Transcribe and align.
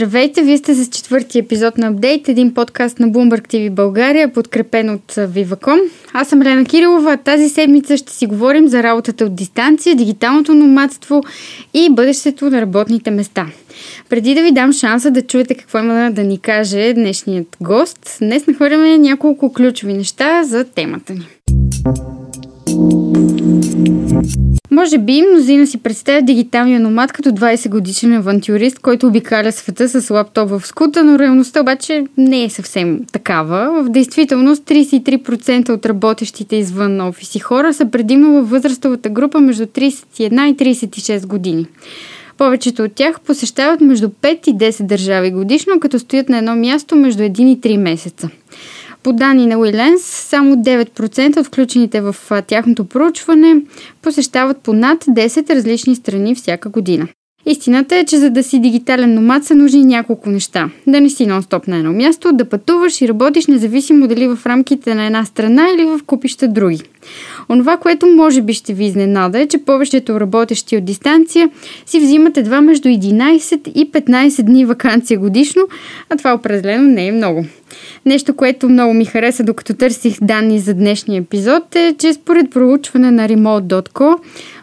Здравейте, 0.00 0.42
вие 0.42 0.58
сте 0.58 0.74
с 0.74 0.88
четвърти 0.88 1.38
епизод 1.38 1.78
на 1.78 1.86
Апдейт, 1.86 2.28
един 2.28 2.54
подкаст 2.54 3.00
на 3.00 3.08
Bloomberg 3.08 3.54
TV 3.54 3.70
България, 3.70 4.32
подкрепен 4.32 4.90
от 4.90 5.14
Viva.com. 5.14 5.80
Аз 6.12 6.28
съм 6.28 6.42
Лена 6.42 6.64
Кирилова, 6.64 7.16
тази 7.16 7.48
седмица 7.48 7.96
ще 7.96 8.12
си 8.12 8.26
говорим 8.26 8.68
за 8.68 8.82
работата 8.82 9.24
от 9.24 9.34
дистанция, 9.34 9.96
дигиталното 9.96 10.54
номадство 10.54 11.22
и 11.74 11.88
бъдещето 11.90 12.50
на 12.50 12.60
работните 12.60 13.10
места. 13.10 13.46
Преди 14.08 14.34
да 14.34 14.42
ви 14.42 14.52
дам 14.52 14.72
шанса 14.72 15.10
да 15.10 15.22
чуете 15.22 15.54
какво 15.54 15.78
има 15.78 16.10
да 16.12 16.24
ни 16.24 16.38
каже 16.38 16.92
днешният 16.92 17.56
гост, 17.60 18.18
днес 18.20 18.46
нахвърляме 18.46 18.98
няколко 18.98 19.52
ключови 19.52 19.92
неща 19.92 20.44
за 20.44 20.64
темата 20.64 21.12
ни. 21.12 21.28
Може 24.70 24.98
би 24.98 25.22
мнозина 25.22 25.66
си 25.66 25.78
представят 25.78 26.26
дигиталния 26.26 26.80
номад 26.80 27.12
като 27.12 27.28
20 27.28 27.68
годишен 27.68 28.12
авантюрист, 28.12 28.78
който 28.78 29.06
обикаля 29.06 29.52
света 29.52 29.88
с 29.88 30.10
лаптоп 30.10 30.48
в 30.48 30.66
скута, 30.66 31.04
но 31.04 31.18
реалността 31.18 31.60
обаче 31.60 32.04
не 32.16 32.44
е 32.44 32.50
съвсем 32.50 33.00
такава. 33.12 33.82
В 33.82 33.88
действителност 33.88 34.64
33% 34.64 35.70
от 35.70 35.86
работещите 35.86 36.56
извън 36.56 37.00
офиси 37.00 37.38
хора 37.38 37.74
са 37.74 37.86
предимно 37.86 38.32
във 38.32 38.50
възрастовата 38.50 39.08
група 39.08 39.40
между 39.40 39.66
31 39.66 40.62
и 40.62 40.76
36 40.76 41.26
години. 41.26 41.66
Повечето 42.38 42.82
от 42.82 42.92
тях 42.92 43.20
посещават 43.20 43.80
между 43.80 44.08
5 44.08 44.48
и 44.48 44.54
10 44.54 44.82
държави 44.82 45.30
годишно, 45.30 45.80
като 45.80 45.98
стоят 45.98 46.28
на 46.28 46.38
едно 46.38 46.56
място 46.56 46.96
между 46.96 47.22
1 47.22 47.40
и 47.40 47.60
3 47.60 47.76
месеца. 47.76 48.28
По 49.02 49.12
данни 49.12 49.46
на 49.46 49.58
Уиленс, 49.58 50.02
само 50.02 50.54
9% 50.56 51.36
от 51.36 51.46
включените 51.46 52.00
в 52.00 52.16
тяхното 52.46 52.84
проучване 52.84 53.56
посещават 54.02 54.58
по 54.58 54.72
над 54.72 55.04
10 55.04 55.50
различни 55.50 55.96
страни 55.96 56.34
всяка 56.34 56.68
година. 56.68 57.08
Истината 57.46 57.96
е, 57.96 58.04
че 58.04 58.18
за 58.18 58.30
да 58.30 58.42
си 58.42 58.60
дигитален 58.60 59.14
номад 59.14 59.44
са 59.44 59.54
нужни 59.54 59.84
няколко 59.84 60.30
неща. 60.30 60.70
Да 60.86 61.00
не 61.00 61.10
си 61.10 61.26
нон-стоп 61.26 61.68
на 61.68 61.76
едно 61.76 61.92
място, 61.92 62.32
да 62.32 62.44
пътуваш 62.44 63.00
и 63.00 63.08
работиш 63.08 63.46
независимо 63.46 64.08
дали 64.08 64.28
в 64.28 64.38
рамките 64.46 64.94
на 64.94 65.06
една 65.06 65.24
страна 65.24 65.68
или 65.74 65.84
в 65.84 66.00
купища 66.06 66.48
други. 66.48 66.82
Онова, 67.50 67.76
което 67.76 68.06
може 68.06 68.42
би 68.42 68.54
ще 68.54 68.74
ви 68.74 68.84
изненада 68.84 69.40
е, 69.40 69.46
че 69.46 69.58
повечето 69.58 70.20
работещи 70.20 70.76
от 70.76 70.84
дистанция 70.84 71.50
си 71.86 72.00
взимат 72.00 72.36
едва 72.36 72.60
между 72.60 72.88
11 72.88 73.68
и 73.68 73.92
15 73.92 74.42
дни 74.42 74.64
вакансия 74.64 75.18
годишно, 75.18 75.62
а 76.10 76.16
това 76.16 76.34
определено 76.34 76.90
не 76.90 77.06
е 77.06 77.12
много. 77.12 77.44
Нещо, 78.06 78.36
което 78.36 78.68
много 78.68 78.94
ми 78.94 79.04
хареса, 79.04 79.44
докато 79.44 79.74
търсих 79.74 80.18
данни 80.22 80.58
за 80.58 80.74
днешния 80.74 81.20
епизод, 81.20 81.76
е, 81.76 81.94
че 81.98 82.12
според 82.12 82.50
проучване 82.50 83.10
на 83.10 83.28
Remote.co, 83.28 84.18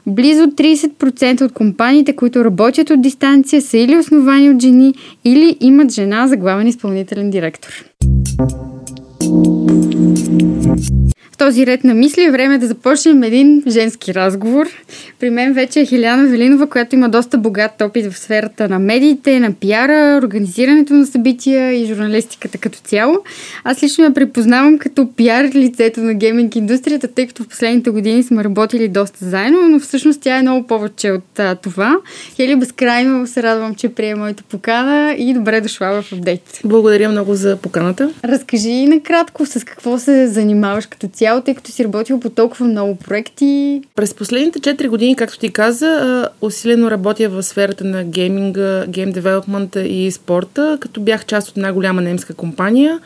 близо 0.07 0.41
30% 0.41 1.41
от 1.41 1.53
компаниите, 1.53 2.15
които 2.15 2.45
работят 2.45 2.89
от 2.89 3.01
дистанция, 3.01 3.61
са 3.61 3.77
или 3.77 3.97
основани 3.97 4.49
от 4.49 4.61
жени, 4.61 4.93
или 5.25 5.57
имат 5.59 5.91
жена 5.91 6.27
за 6.27 6.37
главен 6.37 6.67
изпълнителен 6.67 7.29
директор 7.29 7.85
този 11.37 11.65
ред 11.65 11.83
на 11.83 11.93
мисли 11.93 12.23
е 12.23 12.31
време 12.31 12.57
да 12.57 12.67
започнем 12.67 13.23
един 13.23 13.63
женски 13.67 14.13
разговор. 14.13 14.67
При 15.19 15.29
мен 15.29 15.53
вече 15.53 15.79
е 15.79 15.85
Хиляна 15.85 16.27
Велинова, 16.27 16.67
която 16.67 16.95
има 16.95 17.09
доста 17.09 17.37
богат 17.37 17.81
опит 17.81 18.13
в 18.13 18.17
сферата 18.17 18.69
на 18.69 18.79
медиите, 18.79 19.39
на 19.39 19.53
пиара, 19.53 20.19
организирането 20.23 20.93
на 20.93 21.05
събития 21.05 21.73
и 21.73 21.85
журналистиката 21.85 22.57
като 22.57 22.79
цяло. 22.79 23.17
Аз 23.63 23.83
лично 23.83 24.03
я 24.03 24.13
припознавам 24.13 24.77
като 24.77 25.09
пиар 25.15 25.45
лицето 25.55 25.99
на 25.99 26.13
гейминг 26.13 26.55
индустрията, 26.55 27.07
тъй 27.07 27.27
като 27.27 27.43
в 27.43 27.47
последните 27.47 27.89
години 27.89 28.23
сме 28.23 28.43
работили 28.43 28.87
доста 28.87 29.25
заедно, 29.25 29.67
но 29.69 29.79
всъщност 29.79 30.21
тя 30.21 30.37
е 30.37 30.41
много 30.41 30.67
повече 30.67 31.11
от 31.11 31.39
а, 31.39 31.55
това. 31.55 31.97
Хели, 32.35 32.55
безкрайно 32.55 33.27
се 33.27 33.43
радвам, 33.43 33.75
че 33.75 33.89
приема 33.89 34.17
моята 34.17 34.43
покана 34.43 35.15
и 35.17 35.33
добре 35.33 35.61
дошла 35.61 36.01
в 36.01 36.13
апдейт. 36.13 36.59
Благодаря 36.65 37.09
много 37.09 37.35
за 37.35 37.55
поканата. 37.55 38.09
Разкажи 38.23 38.85
накратко 38.85 39.45
с 39.45 39.63
какво 39.63 39.99
се 39.99 40.27
занимаваш 40.27 40.85
като 40.85 41.07
цяло 41.07 41.26
цяло, 41.27 41.41
тъй 41.41 41.55
като 41.55 41.71
си 41.71 41.83
работил 41.83 42.19
по 42.19 42.29
толкова 42.29 42.65
много 42.65 42.95
проекти? 42.95 43.81
През 43.95 44.13
последните 44.13 44.59
4 44.59 44.87
години, 44.87 45.15
както 45.15 45.39
ти 45.39 45.49
каза, 45.49 46.29
усилено 46.41 46.91
работя 46.91 47.29
в 47.29 47.43
сферата 47.43 47.83
на 47.83 48.03
гейминга, 48.03 48.85
гейм 48.87 49.11
девелопмента 49.11 49.81
и 49.81 50.11
спорта, 50.11 50.77
като 50.81 51.01
бях 51.01 51.25
част 51.25 51.49
от 51.49 51.57
една 51.57 51.73
голяма 51.73 52.01
немска 52.01 52.33
компания 52.33 52.99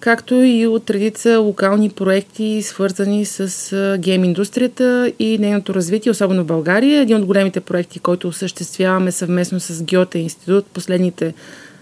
както 0.00 0.34
и 0.34 0.66
от 0.66 0.90
редица 0.90 1.38
локални 1.38 1.90
проекти, 1.90 2.62
свързани 2.62 3.24
с 3.24 3.96
гейм 3.98 4.24
индустрията 4.24 5.12
и 5.18 5.38
нейното 5.38 5.74
развитие, 5.74 6.10
особено 6.10 6.42
в 6.42 6.46
България. 6.46 7.00
Един 7.00 7.16
от 7.16 7.24
големите 7.24 7.60
проекти, 7.60 7.98
който 7.98 8.28
осъществяваме 8.28 9.12
съвместно 9.12 9.60
с 9.60 9.82
Гьоте 9.82 10.18
институт 10.18 10.66
последните 10.66 11.34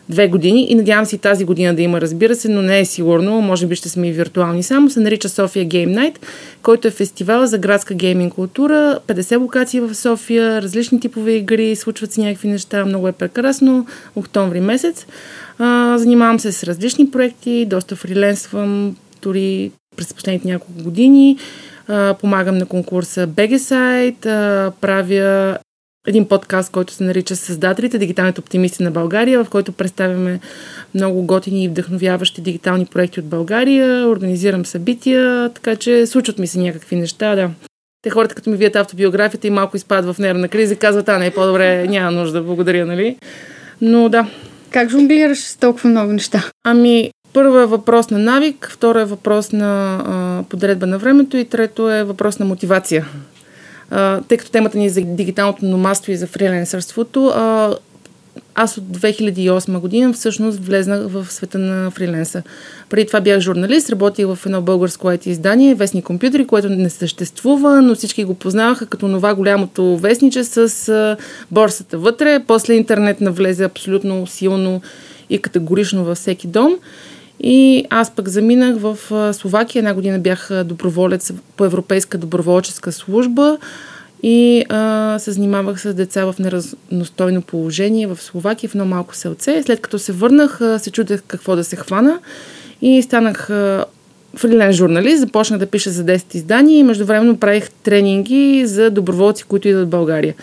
две 0.08 0.28
години 0.28 0.66
и 0.70 0.74
надявам 0.74 1.06
се 1.06 1.16
и 1.16 1.18
тази 1.18 1.44
година 1.44 1.74
да 1.74 1.82
има, 1.82 2.00
разбира 2.00 2.34
се, 2.34 2.48
но 2.48 2.62
не 2.62 2.80
е 2.80 2.84
сигурно, 2.84 3.40
може 3.40 3.66
би 3.66 3.76
ще 3.76 3.88
сме 3.88 4.08
и 4.08 4.12
виртуални 4.12 4.62
само, 4.62 4.90
се 4.90 5.00
нарича 5.00 5.28
София 5.28 5.66
Game 5.66 5.98
Night, 5.98 6.16
който 6.62 6.88
е 6.88 6.90
фестивал 6.90 7.46
за 7.46 7.58
градска 7.58 7.94
гейминг 7.94 8.34
култура, 8.34 8.98
50 9.06 9.40
локации 9.40 9.80
в 9.80 9.94
София, 9.94 10.62
различни 10.62 11.00
типове 11.00 11.32
игри, 11.32 11.76
случват 11.76 12.12
се 12.12 12.20
някакви 12.20 12.48
неща, 12.48 12.84
много 12.84 13.08
е 13.08 13.12
прекрасно, 13.12 13.86
октомври 14.16 14.60
месец. 14.60 15.06
А, 15.58 15.98
занимавам 15.98 16.40
се 16.40 16.52
с 16.52 16.64
различни 16.64 17.10
проекти, 17.10 17.66
доста 17.66 17.96
фриленсвам, 17.96 18.96
дори 19.22 19.70
през 19.96 20.14
последните 20.14 20.48
няколко 20.48 20.82
години. 20.82 21.38
А, 21.88 22.14
помагам 22.14 22.58
на 22.58 22.66
конкурса 22.66 23.26
BGSite, 23.28 24.70
правя 24.80 25.58
един 26.06 26.28
подкаст, 26.28 26.72
който 26.72 26.92
се 26.92 27.04
нарича 27.04 27.36
Създателите, 27.36 27.98
дигиталните 27.98 28.40
оптимисти 28.40 28.82
на 28.82 28.90
България, 28.90 29.44
в 29.44 29.50
който 29.50 29.72
представяме 29.72 30.40
много 30.94 31.22
готини 31.22 31.64
и 31.64 31.68
вдъхновяващи 31.68 32.40
дигитални 32.40 32.86
проекти 32.86 33.20
от 33.20 33.26
България, 33.26 34.08
организирам 34.08 34.66
събития, 34.66 35.50
така 35.54 35.76
че 35.76 36.06
случват 36.06 36.38
ми 36.38 36.46
се 36.46 36.58
някакви 36.58 36.96
неща, 36.96 37.34
да. 37.34 37.50
Те 38.02 38.10
хората, 38.10 38.34
като 38.34 38.50
ми 38.50 38.56
вият 38.56 38.76
автобиографията 38.76 39.46
и 39.46 39.50
малко 39.50 39.76
изпадат 39.76 40.16
в 40.16 40.18
нервна 40.18 40.48
криза, 40.48 40.76
казват, 40.76 41.08
а 41.08 41.18
не, 41.18 41.30
по-добре, 41.30 41.88
няма 41.88 42.10
нужда, 42.10 42.42
благодаря, 42.42 42.86
нали? 42.86 43.16
Но 43.80 44.08
да. 44.08 44.26
Как 44.70 44.90
жонглираш 44.90 45.38
с 45.38 45.56
толкова 45.56 45.90
много 45.90 46.12
неща? 46.12 46.44
Ами, 46.64 47.10
първо 47.32 47.58
е 47.58 47.66
въпрос 47.66 48.10
на 48.10 48.18
навик, 48.18 48.68
второ 48.72 48.98
е 48.98 49.04
въпрос 49.04 49.52
на 49.52 50.02
а, 50.06 50.42
подредба 50.48 50.86
на 50.86 50.98
времето 50.98 51.36
и 51.36 51.44
трето 51.44 51.90
е 51.90 52.04
въпрос 52.04 52.38
на 52.38 52.46
мотивация 52.46 53.06
тъй 54.28 54.38
като 54.38 54.50
темата 54.50 54.78
ни 54.78 54.86
е 54.86 54.90
за 54.90 55.00
дигиталното 55.00 55.64
номадство 55.64 56.12
и 56.12 56.16
за 56.16 56.26
фриленсърството, 56.26 57.26
а, 57.26 57.74
аз 58.54 58.78
от 58.78 58.84
2008 58.84 59.78
година 59.78 60.12
всъщност 60.12 60.58
влезнах 60.58 61.08
в 61.08 61.26
света 61.30 61.58
на 61.58 61.90
фриленса. 61.90 62.42
Преди 62.90 63.06
това 63.06 63.20
бях 63.20 63.40
журналист, 63.40 63.90
работих 63.90 64.26
в 64.26 64.38
едно 64.46 64.62
българско 64.62 65.06
IT 65.06 65.26
издание, 65.26 65.74
Вестни 65.74 66.02
компютри, 66.02 66.46
което 66.46 66.68
не 66.68 66.90
съществува, 66.90 67.82
но 67.82 67.94
всички 67.94 68.24
го 68.24 68.34
познаваха 68.34 68.86
като 68.86 69.08
това 69.08 69.34
голямото 69.34 69.96
вестниче 69.96 70.44
с 70.44 71.16
борсата 71.50 71.98
вътре. 71.98 72.40
После 72.46 72.74
интернет 72.74 73.20
навлезе 73.20 73.64
абсолютно 73.64 74.26
силно 74.26 74.82
и 75.30 75.38
категорично 75.38 76.04
във 76.04 76.18
всеки 76.18 76.46
дом. 76.46 76.74
И 77.46 77.84
аз 77.90 78.10
пък 78.10 78.28
заминах 78.28 78.76
в 78.76 78.98
Словакия. 79.32 79.80
Една 79.80 79.94
година 79.94 80.18
бях 80.18 80.50
доброволец 80.64 81.32
по 81.56 81.64
Европейска 81.64 82.18
доброволческа 82.18 82.92
служба 82.92 83.58
и 84.22 84.64
а, 84.68 85.18
се 85.18 85.30
занимавах 85.30 85.80
с 85.80 85.94
деца 85.94 86.24
в 86.24 86.34
неразностойно 86.38 87.42
положение 87.42 88.06
в 88.06 88.16
Словакия, 88.16 88.70
в 88.70 88.74
едно 88.74 88.84
малко 88.84 89.16
селце. 89.16 89.62
След 89.62 89.80
като 89.80 89.98
се 89.98 90.12
върнах, 90.12 90.60
се 90.78 90.90
чудех 90.90 91.22
какво 91.26 91.56
да 91.56 91.64
се 91.64 91.76
хвана 91.76 92.18
и 92.82 93.02
станах 93.02 93.50
фрилен 94.36 94.72
журналист, 94.72 95.20
започнах 95.20 95.58
да 95.58 95.66
пиша 95.66 95.90
за 95.90 96.04
10 96.04 96.34
издания 96.34 96.78
и 96.78 96.82
междувременно 96.82 97.36
правих 97.36 97.70
тренинги 97.70 98.66
за 98.66 98.90
доброволци, 98.90 99.44
които 99.44 99.68
идват 99.68 99.86
в 99.86 99.90
България. 99.90 100.34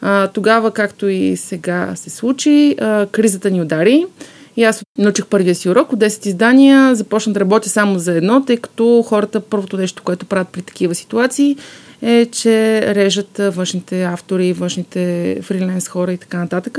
А, 0.00 0.28
тогава, 0.28 0.70
както 0.70 1.08
и 1.08 1.36
сега 1.36 1.92
се 1.94 2.10
случи, 2.10 2.76
а, 2.80 3.06
кризата 3.06 3.50
ни 3.50 3.60
удари. 3.60 4.06
И 4.56 4.64
аз 4.64 4.82
научих 4.98 5.26
първия 5.26 5.54
си 5.54 5.68
урок 5.68 5.92
от 5.92 6.00
10 6.00 6.26
издания, 6.26 6.94
започнах 6.94 7.34
да 7.34 7.40
работя 7.40 7.68
само 7.68 7.98
за 7.98 8.12
едно, 8.12 8.44
тъй 8.44 8.56
като 8.56 9.02
хората 9.06 9.40
първото 9.40 9.76
нещо, 9.76 10.02
което 10.02 10.26
правят 10.26 10.48
при 10.48 10.62
такива 10.62 10.94
ситуации 10.94 11.56
е, 12.02 12.26
че 12.26 12.82
режат 12.94 13.38
външните 13.38 14.04
автори, 14.04 14.52
външните 14.52 15.38
фриленс 15.42 15.88
хора 15.88 16.12
и 16.12 16.18
така 16.18 16.38
нататък. 16.38 16.78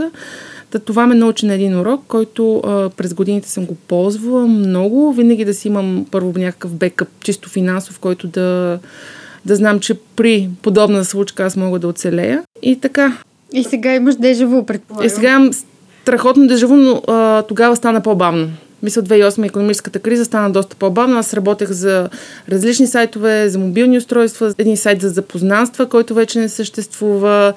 Та, 0.70 0.80
това 0.80 1.08
ме 1.08 1.16
научи 1.16 1.46
на 1.46 1.54
един 1.54 1.80
урок, 1.80 2.04
който 2.08 2.58
а, 2.58 2.90
през 2.90 3.14
годините 3.14 3.50
съм 3.50 3.66
го 3.66 3.76
ползвала 3.76 4.48
много. 4.48 5.14
Винаги 5.14 5.46
да 5.46 5.54
си 5.54 5.68
имам 5.68 6.06
първо 6.12 6.34
някакъв 6.40 6.74
бекъп, 6.74 7.08
чисто 7.20 7.50
финансов, 7.50 8.00
който 8.00 8.28
да, 8.28 8.80
да 9.46 9.56
знам, 9.56 9.80
че 9.80 9.94
при 10.16 10.50
подобна 10.62 11.06
случка 11.06 11.44
аз 11.44 11.56
мога 11.56 11.80
да 11.80 11.88
оцелея. 11.88 12.44
И 12.62 12.80
така. 12.80 13.18
И 13.54 13.64
сега 13.64 13.96
имаш 13.96 14.16
дежаво, 14.16 14.66
предполагам. 14.66 15.08
И 15.08 15.10
сега 15.10 15.30
имам 15.30 15.52
страхотно 16.08 16.48
дежаво, 16.48 16.76
но 16.76 17.02
а, 17.08 17.42
тогава 17.42 17.76
стана 17.76 18.02
по-бавно. 18.02 18.50
Мисля, 18.84 19.02
2008 19.02 19.46
економическата 19.46 20.00
криза 20.00 20.26
стана 20.26 20.52
доста 20.52 20.76
по-бавна. 20.76 21.20
Аз 21.20 21.34
работех 21.34 21.72
за 21.72 22.10
различни 22.50 22.88
сайтове, 22.88 23.50
за 23.50 23.60
мобилни 23.60 23.98
устройства, 23.98 24.54
един 24.58 24.78
сайт 24.78 25.02
за 25.02 25.10
запознанства, 25.10 25.86
който 25.86 26.14
вече 26.14 26.40
не 26.40 26.50
съществува. 26.50 27.54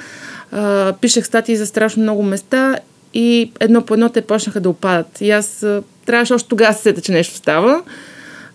А, 0.52 0.92
пишех 1.00 1.26
статии 1.26 1.56
за 1.56 1.66
страшно 1.66 2.02
много 2.02 2.22
места 2.22 2.78
и 3.14 3.52
едно 3.60 3.82
по 3.82 3.94
едно 3.94 4.08
те 4.08 4.20
почнаха 4.20 4.60
да 4.60 4.70
опадат. 4.70 5.20
И 5.20 5.30
аз 5.30 5.62
а, 5.62 5.82
трябваше 6.06 6.34
още 6.34 6.48
тогава 6.48 6.72
се 6.72 6.82
сета, 6.82 7.00
че 7.00 7.12
нещо 7.12 7.34
става, 7.34 7.82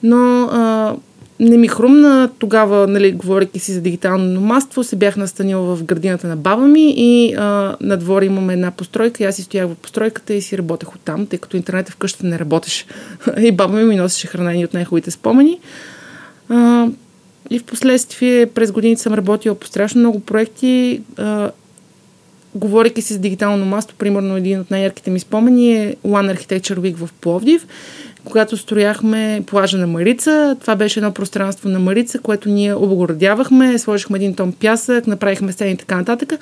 но 0.03 0.43
а, 0.43 0.95
не 1.39 1.57
ми 1.57 1.67
хрумна 1.67 2.29
тогава, 2.39 2.87
нали, 2.87 3.11
говоряки 3.11 3.59
си 3.59 3.73
за 3.73 3.81
дигитално 3.81 4.25
номадство, 4.25 4.83
се 4.83 4.95
бях 4.95 5.17
настанила 5.17 5.75
в 5.75 5.83
градината 5.83 6.27
на 6.27 6.35
баба 6.35 6.67
ми 6.67 6.93
и 6.97 7.35
а, 7.35 7.75
на 7.81 7.97
двора 7.97 8.25
имаме 8.25 8.53
една 8.53 8.71
постройка 8.71 9.23
и 9.23 9.25
аз 9.25 9.35
си 9.35 9.43
стоях 9.43 9.67
в 9.67 9.75
постройката 9.75 10.33
и 10.33 10.41
си 10.41 10.57
работех 10.57 10.95
оттам, 10.95 11.25
тъй 11.25 11.39
като 11.39 11.57
интернет 11.57 11.89
в 11.89 11.95
къщата 11.95 12.27
не 12.27 12.39
работеше. 12.39 12.85
и 13.37 13.51
баба 13.51 13.77
ми 13.77 13.83
ми 13.83 13.95
носеше 13.95 14.27
храна 14.27 14.55
и 14.55 14.65
от 14.65 14.73
най-хубавите 14.73 15.11
спомени. 15.11 15.59
А, 16.49 16.87
и 17.49 17.59
в 17.59 17.63
последствие 17.63 18.45
през 18.45 18.71
годините 18.71 19.01
съм 19.01 19.13
работила 19.13 19.55
по 19.55 19.67
страшно 19.67 19.99
много 19.99 20.19
проекти. 20.19 21.01
А, 21.17 21.51
говорейки 22.55 23.01
си 23.01 23.13
за 23.13 23.19
дигитално 23.19 23.57
номадство, 23.57 23.97
примерно 23.97 24.37
един 24.37 24.59
от 24.59 24.71
най-ярките 24.71 25.11
ми 25.11 25.19
спомени 25.19 25.73
е 25.73 25.95
One 26.05 26.35
Architecture 26.35 26.79
Week 26.79 26.95
в 26.95 27.09
Пловдив 27.21 27.67
когато 28.25 28.57
строяхме 28.57 29.43
плажа 29.47 29.77
на 29.77 29.87
Марица. 29.87 30.57
Това 30.61 30.75
беше 30.75 30.99
едно 30.99 31.11
пространство 31.11 31.69
на 31.69 31.79
Марица, 31.79 32.19
което 32.19 32.49
ние 32.49 32.73
обгородявахме, 32.73 33.79
сложихме 33.79 34.17
един 34.17 34.35
тон 34.35 34.53
пясък, 34.59 35.07
направихме 35.07 35.51
стени 35.51 35.71
и 35.71 35.77
така 35.77 35.95
нататък. 35.95 36.33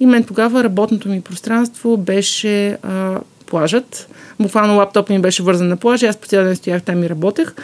И 0.00 0.06
мен 0.06 0.24
тогава 0.24 0.64
работното 0.64 1.08
ми 1.08 1.20
пространство 1.20 1.96
беше 1.96 2.78
а, 2.82 3.20
плажът. 3.46 4.08
Буквално 4.40 4.76
лаптоп 4.76 5.08
ми 5.08 5.18
беше 5.18 5.42
вързан 5.42 5.68
на 5.68 5.76
плажа, 5.76 6.06
аз 6.06 6.16
по 6.16 6.26
цял 6.26 6.44
ден 6.44 6.56
стоях 6.56 6.82
там 6.82 7.04
и 7.04 7.08
работех. 7.08 7.54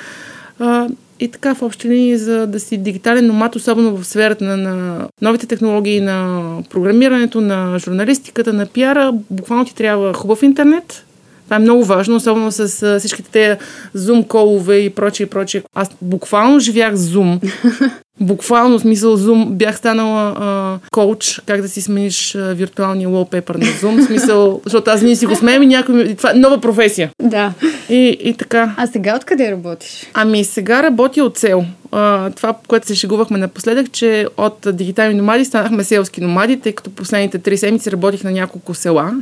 А, 0.59 0.89
и 1.21 1.29
така 1.29 1.55
в 1.55 1.63
общи 1.63 1.89
линии, 1.89 2.17
за 2.17 2.47
да 2.47 2.61
си 2.61 2.77
дигитален 2.77 3.27
номад, 3.27 3.57
особено 3.57 3.97
в 3.97 4.05
сферата 4.05 4.45
на, 4.45 4.57
на 4.57 5.09
новите 5.23 5.47
технологии, 5.47 6.01
на 6.01 6.43
програмирането, 6.71 7.41
на 7.41 7.79
журналистиката, 7.79 8.53
на 8.53 8.67
пиара, 8.67 9.13
буквално 9.31 9.65
ти 9.65 9.75
трябва 9.75 10.15
хубав 10.15 10.43
интернет, 10.43 11.05
това 11.47 11.57
е 11.57 11.59
много 11.59 11.85
важно, 11.85 12.17
особено 12.17 12.53
с 12.53 12.99
всичките 12.99 13.31
тези 13.31 13.59
зум 13.95 14.25
колове 14.25 14.77
и 14.77 14.91
прочее 14.91 15.27
и 15.27 15.31
прочее. 15.31 15.63
Аз 15.75 15.89
буквално 16.03 16.61
живях 16.61 16.95
зум. 16.95 17.41
Буквално, 18.21 18.79
смисъл 18.79 19.17
Zoom, 19.19 19.51
бях 19.51 19.77
станала 19.77 20.35
а, 20.39 20.79
коуч, 20.93 21.41
как 21.47 21.63
да 21.63 21.69
си 21.69 21.83
смениш 21.83 22.35
а, 22.35 22.55
виртуалния 22.55 23.09
wallpaper 23.09 23.57
на 23.57 23.67
Zoom, 23.67 24.07
смисъл, 24.07 24.61
защото 24.65 24.91
аз 24.91 25.03
ние 25.03 25.17
си 25.17 25.27
го 25.27 25.37
смеем 25.37 25.63
и 25.63 25.67
някой... 25.67 26.15
Това 26.15 26.31
е 26.31 26.35
нова 26.35 26.61
професия. 26.61 27.11
Да. 27.23 27.53
И, 27.89 28.19
и 28.21 28.35
така. 28.35 28.75
А 28.77 28.87
сега 28.87 29.17
откъде 29.17 29.51
работиш? 29.51 30.07
Ами 30.15 30.45
сега 30.45 30.83
работя 30.83 31.25
от 31.25 31.39
цел. 31.39 31.65
А, 31.93 32.31
това, 32.31 32.55
което 32.69 32.87
се 32.87 32.95
шегувахме 32.95 33.39
напоследък, 33.39 33.93
че 33.93 34.27
от 34.37 34.67
дигитални 34.73 35.15
номади 35.15 35.45
станахме 35.45 35.85
селски 35.85 36.21
номади, 36.21 36.61
тъй 36.61 36.73
като 36.73 36.91
последните 36.91 37.39
три 37.39 37.57
седмици 37.57 37.93
работих 37.93 38.25
на 38.25 38.31
няколко 38.31 38.75
села. 38.75 39.13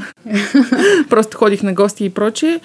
Просто 1.11 1.37
ходих 1.37 1.63
на 1.63 1.73
гости 1.73 2.05
и 2.05 2.11
прочее. 2.11 2.61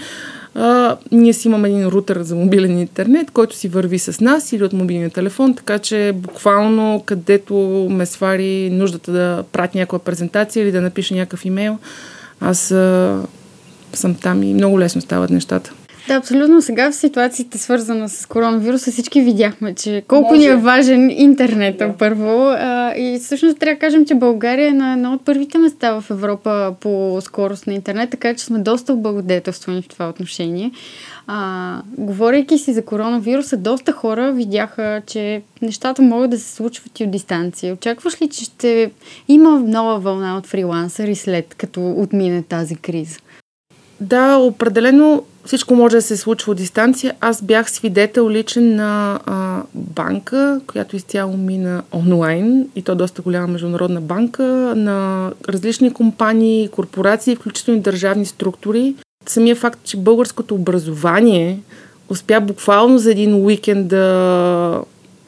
А, 0.61 0.97
ние 1.11 1.33
си 1.33 1.47
имаме 1.47 1.67
един 1.67 1.87
рутер 1.87 2.21
за 2.21 2.35
мобилен 2.35 2.79
интернет, 2.79 3.31
който 3.31 3.55
си 3.55 3.67
върви 3.67 3.99
с 3.99 4.19
нас 4.19 4.53
или 4.53 4.63
от 4.63 4.73
мобилния 4.73 5.09
телефон, 5.09 5.55
така 5.55 5.79
че 5.79 6.11
буквално 6.15 7.03
където 7.05 7.55
ме 7.89 8.05
свари 8.05 8.69
нуждата 8.69 9.11
да 9.11 9.43
прати 9.51 9.77
някаква 9.77 9.99
презентация 9.99 10.63
или 10.63 10.71
да 10.71 10.81
напиша 10.81 11.15
някакъв 11.15 11.45
имейл, 11.45 11.77
аз 12.41 12.71
а, 12.71 13.21
съм 13.93 14.15
там 14.15 14.43
и 14.43 14.53
много 14.53 14.79
лесно 14.79 15.01
стават 15.01 15.29
нещата. 15.29 15.73
Да, 16.07 16.13
абсолютно. 16.13 16.61
Сега 16.61 16.91
в 16.91 16.95
ситуацията, 16.95 17.57
свързана 17.57 18.09
с 18.09 18.25
коронавируса, 18.25 18.91
всички 18.91 19.21
видяхме, 19.21 19.75
че 19.75 20.03
колко 20.07 20.35
Може. 20.35 20.39
ни 20.39 20.45
е 20.45 20.55
важен 20.55 21.09
интернета 21.09 21.87
да. 21.87 21.97
първо. 21.97 22.47
А, 22.47 22.93
и 22.97 23.19
всъщност 23.19 23.59
трябва 23.59 23.75
да 23.75 23.79
кажем, 23.79 24.05
че 24.05 24.15
България 24.15 24.67
е 24.67 24.73
на 24.73 24.93
едно 24.93 25.13
от 25.13 25.25
първите 25.25 25.57
места 25.57 26.01
в 26.01 26.09
Европа 26.09 26.75
по 26.79 27.17
скорост 27.21 27.67
на 27.67 27.73
интернет, 27.73 28.09
така 28.09 28.33
че 28.33 28.43
сме 28.43 28.59
доста 28.59 28.93
облагодетелствани 28.93 29.81
в 29.81 29.87
това 29.87 30.09
отношение. 30.09 30.71
А, 31.27 31.81
говорейки 31.97 32.57
си 32.57 32.73
за 32.73 32.85
коронавируса, 32.85 33.57
доста 33.57 33.91
хора 33.91 34.31
видяха, 34.31 35.01
че 35.07 35.41
нещата 35.61 36.01
могат 36.01 36.29
да 36.29 36.39
се 36.39 36.55
случват 36.55 36.99
и 36.99 37.03
от 37.03 37.11
дистанция. 37.11 37.73
Очакваш 37.73 38.21
ли, 38.21 38.29
че 38.29 38.43
ще 38.43 38.91
има 39.27 39.59
нова 39.59 39.99
вълна 39.99 40.37
от 40.37 40.47
фрилансъри 40.47 41.15
след 41.15 41.55
като 41.55 41.91
отмине 41.91 42.43
тази 42.43 42.75
криза? 42.75 43.19
Да, 44.01 44.37
определено 44.37 45.23
всичко 45.45 45.75
може 45.75 45.95
да 45.95 46.01
се 46.01 46.17
случва 46.17 46.51
от 46.51 46.57
дистанция. 46.57 47.13
Аз 47.21 47.41
бях 47.41 47.71
свидетел 47.71 48.29
личен 48.29 48.75
на 48.75 49.19
а, 49.25 49.61
банка, 49.73 50.61
която 50.67 50.95
изцяло 50.95 51.37
мина 51.37 51.83
онлайн 51.93 52.67
и 52.75 52.81
то 52.81 52.95
доста 52.95 53.21
голяма 53.21 53.47
международна 53.47 54.01
банка, 54.01 54.43
на 54.75 55.31
различни 55.49 55.93
компании, 55.93 56.67
корпорации, 56.67 57.35
включително 57.35 57.79
и 57.79 57.83
държавни 57.83 58.25
структури. 58.25 58.95
Самия 59.27 59.55
факт, 59.55 59.79
че 59.83 59.97
българското 59.97 60.55
образование 60.55 61.59
успя 62.09 62.41
буквално 62.41 62.97
за 62.97 63.11
един 63.11 63.33
уикенд 63.33 63.87
да 63.87 64.81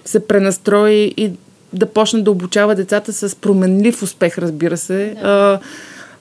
се 0.05 0.27
пренастрои 0.27 1.13
и 1.17 1.31
да 1.73 1.85
почне 1.85 2.21
да 2.21 2.31
обучава 2.31 2.75
децата 2.75 3.13
с 3.13 3.35
променлив 3.35 4.03
успех, 4.03 4.37
разбира 4.37 4.77
се. 4.77 5.15
Да. 5.21 5.59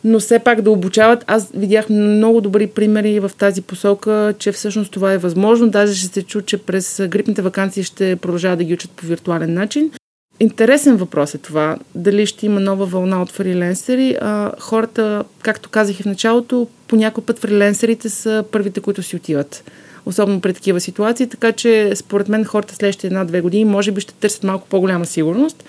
Но 0.05 0.21
все 0.21 0.39
пак 0.39 0.61
да 0.61 0.71
обучават. 0.71 1.25
Аз 1.27 1.51
видях 1.55 1.89
много 1.89 2.41
добри 2.41 2.67
примери 2.67 3.21
в 3.21 3.31
тази 3.39 3.63
посока, 3.63 4.35
че 4.39 4.53
всъщност 4.53 4.93
това 4.93 5.13
е 5.13 5.19
възможно. 5.19 5.71
Даже 5.71 5.95
ще 5.95 6.07
се 6.07 6.23
чу, 6.23 6.41
че 6.41 6.59
през 6.59 7.03
грипните 7.09 7.43
вакансии 7.43 7.83
ще 7.83 8.17
продължават 8.17 8.59
да 8.59 8.65
ги 8.65 8.75
учат 8.75 8.91
по 8.91 9.07
виртуален 9.07 9.55
начин. 9.55 9.91
Интересен 10.41 10.97
въпрос 10.97 11.35
е 11.35 11.39
това. 11.39 11.77
Дали 11.95 12.27
ще 12.27 12.47
има 12.47 12.61
нова 12.61 12.87
вълна 12.87 13.23
от 13.23 13.33
фриленсери. 13.33 14.17
А, 14.21 14.53
хората, 14.59 15.25
както 15.43 15.69
казах 15.69 16.01
и 16.01 16.03
в 16.03 16.07
началото, 16.07 16.67
по 16.89 16.97
някой 16.97 17.25
път 17.25 17.39
фриленсерите 17.39 18.09
са 18.09 18.45
първите, 18.53 18.81
които 18.81 19.03
си 19.03 19.17
отиват. 19.17 19.71
Особено 20.07 20.41
при 20.41 20.55
такива 20.55 20.81
ситуации. 20.81 21.27
Така 21.29 21.53
че, 21.53 21.93
според 21.95 22.29
мен, 22.29 22.45
хората 22.45 22.75
следващите 22.75 23.07
една-две 23.07 23.41
години 23.41 23.65
може 23.65 23.93
би 23.93 24.01
ще 24.01 24.15
търсят 24.15 24.45
малко 24.45 24.67
по-голяма 24.69 25.07
сигурност. 25.07 25.65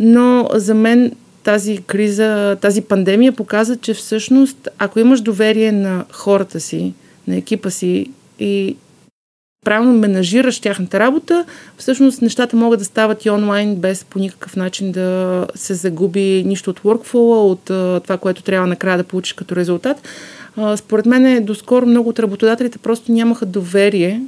Но 0.00 0.48
за 0.54 0.74
мен 0.74 1.12
тази 1.48 1.78
криза, 1.86 2.56
тази 2.60 2.80
пандемия 2.82 3.32
показа, 3.32 3.76
че 3.76 3.94
всъщност, 3.94 4.68
ако 4.78 5.00
имаш 5.00 5.20
доверие 5.20 5.72
на 5.72 6.04
хората 6.12 6.60
си, 6.60 6.92
на 7.28 7.36
екипа 7.36 7.70
си 7.70 8.10
и 8.38 8.76
правилно 9.64 9.98
менажираш 9.98 10.60
тяхната 10.60 11.00
работа, 11.00 11.44
всъщност 11.78 12.22
нещата 12.22 12.56
могат 12.56 12.78
да 12.78 12.84
стават 12.84 13.24
и 13.24 13.30
онлайн, 13.30 13.76
без 13.76 14.04
по 14.04 14.18
никакъв 14.18 14.56
начин 14.56 14.92
да 14.92 15.46
се 15.54 15.74
загуби 15.74 16.44
нищо 16.46 16.70
от 16.70 16.80
workflow, 16.80 17.50
от 17.50 17.64
това, 18.02 18.18
което 18.18 18.42
трябва 18.42 18.66
накрая 18.66 18.98
да 18.98 19.04
получиш 19.04 19.32
като 19.32 19.56
резултат. 19.56 20.08
Според 20.76 21.06
мен, 21.06 21.26
е, 21.26 21.40
доскоро 21.40 21.86
много 21.86 22.08
от 22.08 22.18
работодателите 22.18 22.78
просто 22.78 23.12
нямаха 23.12 23.46
доверие 23.46 24.22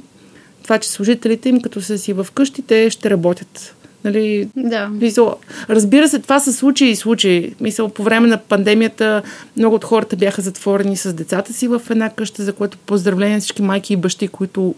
това, 0.63 0.77
че 0.77 0.89
служителите 0.89 1.49
им, 1.49 1.61
като 1.61 1.81
са 1.81 1.97
си 1.97 2.13
в 2.13 2.27
къщите, 2.33 2.89
ще 2.89 3.09
работят 3.09 3.75
Нали, 4.03 4.47
да. 4.55 4.87
Мисъл, 4.87 5.35
разбира 5.69 6.07
се, 6.07 6.19
това 6.19 6.39
са 6.39 6.53
случаи 6.53 6.89
и 6.89 6.95
случаи. 6.95 7.53
Мисъл, 7.61 7.89
по 7.89 8.03
време 8.03 8.27
на 8.27 8.37
пандемията 8.37 9.21
много 9.57 9.75
от 9.75 9.83
хората 9.83 10.15
бяха 10.15 10.41
затворени 10.41 10.97
с 10.97 11.13
децата 11.13 11.53
си 11.53 11.67
в 11.67 11.81
една 11.89 12.09
къща, 12.09 12.43
за 12.43 12.53
което 12.53 12.77
поздравление 12.77 13.39
всички 13.39 13.61
майки 13.61 13.93
и 13.93 13.97
бащи, 13.97 14.27
които 14.27 14.75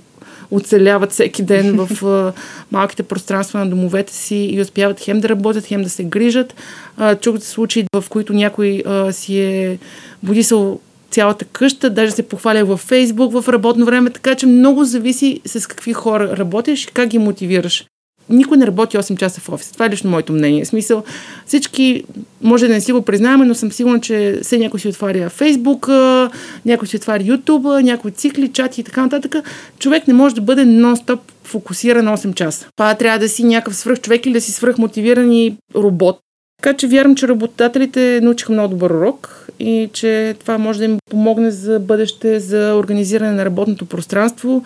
оцеляват 0.51 1.11
всеки 1.11 1.43
ден 1.43 1.75
в 1.75 1.87
uh, 2.01 2.33
малките 2.71 3.03
пространства 3.03 3.59
на 3.59 3.69
домовете 3.69 4.13
си 4.13 4.35
и 4.35 4.61
успяват 4.61 4.99
хем 4.99 5.19
да 5.19 5.29
работят, 5.29 5.65
хем 5.65 5.83
да 5.83 5.89
се 5.89 6.03
грижат. 6.03 6.55
Uh, 6.99 7.19
чух 7.19 7.39
случаи, 7.39 7.85
в 7.95 8.05
които 8.09 8.33
някой 8.33 8.83
uh, 8.85 9.11
си 9.11 9.39
е 9.39 9.79
будисал 10.23 10.79
цялата 11.11 11.45
къща, 11.45 11.89
даже 11.89 12.11
се 12.11 12.27
похваля 12.27 12.65
във 12.65 12.79
Фейсбук 12.79 13.33
в 13.33 13.49
работно 13.49 13.85
време, 13.85 14.09
така 14.09 14.35
че 14.35 14.45
много 14.45 14.83
зависи 14.83 15.41
с 15.45 15.67
какви 15.67 15.93
хора 15.93 16.37
работиш 16.37 16.83
и 16.83 16.87
как 16.87 17.07
ги 17.09 17.17
мотивираш 17.17 17.85
никой 18.29 18.57
не 18.57 18.67
работи 18.67 18.97
8 18.97 19.17
часа 19.17 19.41
в 19.41 19.49
офис. 19.49 19.71
Това 19.71 19.85
е 19.85 19.89
лично 19.89 20.09
моето 20.09 20.33
мнение. 20.33 20.65
В 20.65 20.67
смисъл, 20.67 21.03
всички, 21.45 22.03
може 22.41 22.67
да 22.67 22.73
не 22.73 22.81
си 22.81 22.91
го 22.91 23.01
признаваме, 23.01 23.45
но 23.45 23.55
съм 23.55 23.71
сигурна, 23.71 24.01
че 24.01 24.39
все 24.41 24.57
някой 24.57 24.79
си 24.79 24.87
отваря 24.87 25.29
Фейсбук, 25.29 25.87
някой 26.65 26.87
си 26.87 26.95
отваря 26.95 27.23
Ютуб, 27.23 27.63
някой 27.63 28.11
цикли, 28.11 28.47
чати 28.47 28.81
и 28.81 28.83
така 28.83 29.01
нататък. 29.01 29.35
Човек 29.79 30.07
не 30.07 30.13
може 30.13 30.35
да 30.35 30.41
бъде 30.41 30.65
нон-стоп 30.65 31.19
фокусиран 31.43 32.05
8 32.05 32.33
часа. 32.33 32.67
Това 32.75 32.95
трябва 32.95 33.19
да 33.19 33.29
си 33.29 33.43
някакъв 33.43 33.75
свръх 33.75 33.99
човек 33.99 34.25
или 34.25 34.33
да 34.33 34.41
си 34.41 34.51
свръх 34.51 34.77
мотивиран 34.77 35.31
и 35.31 35.57
робот. 35.75 36.19
Така 36.61 36.77
че 36.77 36.87
вярвам, 36.87 37.15
че 37.15 37.27
работодателите 37.27 38.19
научиха 38.23 38.53
много 38.53 38.69
добър 38.69 38.89
урок 38.89 39.42
и 39.63 39.89
че 39.93 40.35
това 40.39 40.57
може 40.57 40.79
да 40.79 40.85
им 40.85 40.97
помогне 41.09 41.51
за 41.51 41.79
бъдеще, 41.79 42.39
за 42.39 42.75
организиране 42.75 43.31
на 43.31 43.45
работното 43.45 43.85
пространство, 43.85 44.63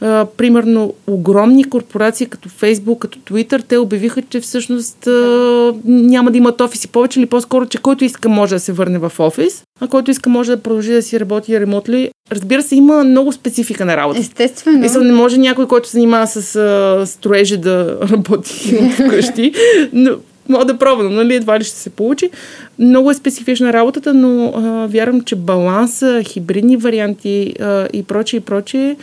а, 0.00 0.26
примерно 0.36 0.94
огромни 1.06 1.64
корпорации 1.64 2.26
като 2.26 2.48
Фейсбук, 2.48 2.98
като 2.98 3.18
Twitter, 3.18 3.64
те 3.68 3.78
обявиха, 3.78 4.22
че 4.22 4.40
всъщност 4.40 5.06
а, 5.06 5.74
няма 5.84 6.30
да 6.30 6.38
имат 6.38 6.60
офиси 6.60 6.88
повече 6.88 7.20
или 7.20 7.26
по-скоро, 7.26 7.66
че 7.66 7.78
който 7.78 8.04
иска 8.04 8.28
може 8.28 8.54
да 8.54 8.60
се 8.60 8.72
върне 8.72 8.98
в 8.98 9.12
офис, 9.18 9.62
а 9.80 9.88
който 9.88 10.10
иска 10.10 10.30
може 10.30 10.50
да 10.50 10.62
продължи 10.62 10.92
да 10.92 11.02
си 11.02 11.20
работи 11.20 11.60
ремонтли. 11.60 12.10
Разбира 12.32 12.62
се, 12.62 12.76
има 12.76 13.04
много 13.04 13.32
специфика 13.32 13.84
на 13.84 13.96
работа. 13.96 14.20
Естествено. 14.20 14.78
Мисля, 14.78 15.00
не 15.00 15.12
може 15.12 15.38
някой, 15.38 15.68
който 15.68 15.88
се 15.88 15.92
занимава 15.92 16.26
с 16.26 16.56
а, 16.56 17.06
строежи 17.06 17.56
да 17.56 17.98
работи 18.10 18.78
вкъщи. 18.92 19.52
Но 19.92 20.10
мога 20.48 20.64
да 20.64 20.78
пробвам, 20.78 21.14
нали, 21.14 21.34
едва 21.34 21.58
ли 21.58 21.64
ще 21.64 21.76
се 21.76 21.90
получи. 21.90 22.30
Много 22.78 23.10
е 23.10 23.14
специфична 23.14 23.72
работата, 23.72 24.14
но 24.14 24.52
а, 24.56 24.86
вярвам, 24.86 25.20
че 25.20 25.36
баланса, 25.36 26.22
хибридни 26.22 26.76
варианти 26.76 27.54
а, 27.60 27.88
и 27.92 28.02
прочее, 28.02 28.38
и 28.38 28.40
прочее 28.40 28.96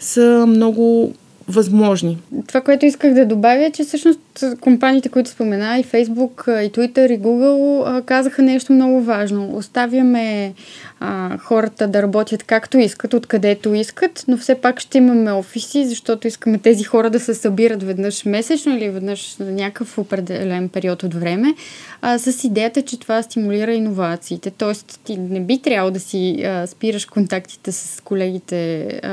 са 0.00 0.44
много 0.48 1.14
възможни. 1.50 2.18
Това, 2.46 2.60
което 2.60 2.86
исках 2.86 3.14
да 3.14 3.26
добавя 3.26 3.64
е, 3.64 3.70
че 3.70 3.84
всъщност 3.84 4.20
компаниите, 4.60 5.08
които 5.08 5.30
спомена, 5.30 5.78
и 5.78 5.84
Facebook, 5.84 6.62
и 6.62 6.72
Twitter, 6.72 7.14
и 7.14 7.20
Google, 7.20 8.04
казаха 8.04 8.42
нещо 8.42 8.72
много 8.72 9.02
важно. 9.02 9.56
Оставяме 9.56 10.54
а, 11.00 11.38
хората 11.38 11.88
да 11.88 12.02
работят 12.02 12.42
както 12.42 12.78
искат, 12.78 13.14
откъдето 13.14 13.74
искат, 13.74 14.24
но 14.28 14.36
все 14.36 14.54
пак 14.54 14.80
ще 14.80 14.98
имаме 14.98 15.32
офиси, 15.32 15.86
защото 15.86 16.28
искаме 16.28 16.58
тези 16.58 16.84
хора 16.84 17.10
да 17.10 17.20
се 17.20 17.34
събират 17.34 17.82
веднъж 17.82 18.24
месечно 18.24 18.76
или 18.76 18.90
веднъж 18.90 19.36
на 19.36 19.52
някакъв 19.52 19.98
определен 19.98 20.68
период 20.68 21.02
от 21.02 21.14
време, 21.14 21.54
а, 22.02 22.18
с 22.18 22.44
идеята, 22.44 22.82
че 22.82 23.00
това 23.00 23.22
стимулира 23.22 23.72
иновациите. 23.72 24.50
Тоест, 24.50 25.00
ти 25.04 25.16
не 25.16 25.40
би 25.40 25.58
трябвало 25.58 25.90
да 25.90 26.00
си 26.00 26.42
а, 26.44 26.66
спираш 26.66 27.04
контактите 27.04 27.72
с 27.72 28.00
колегите 28.00 28.86
а, 29.02 29.08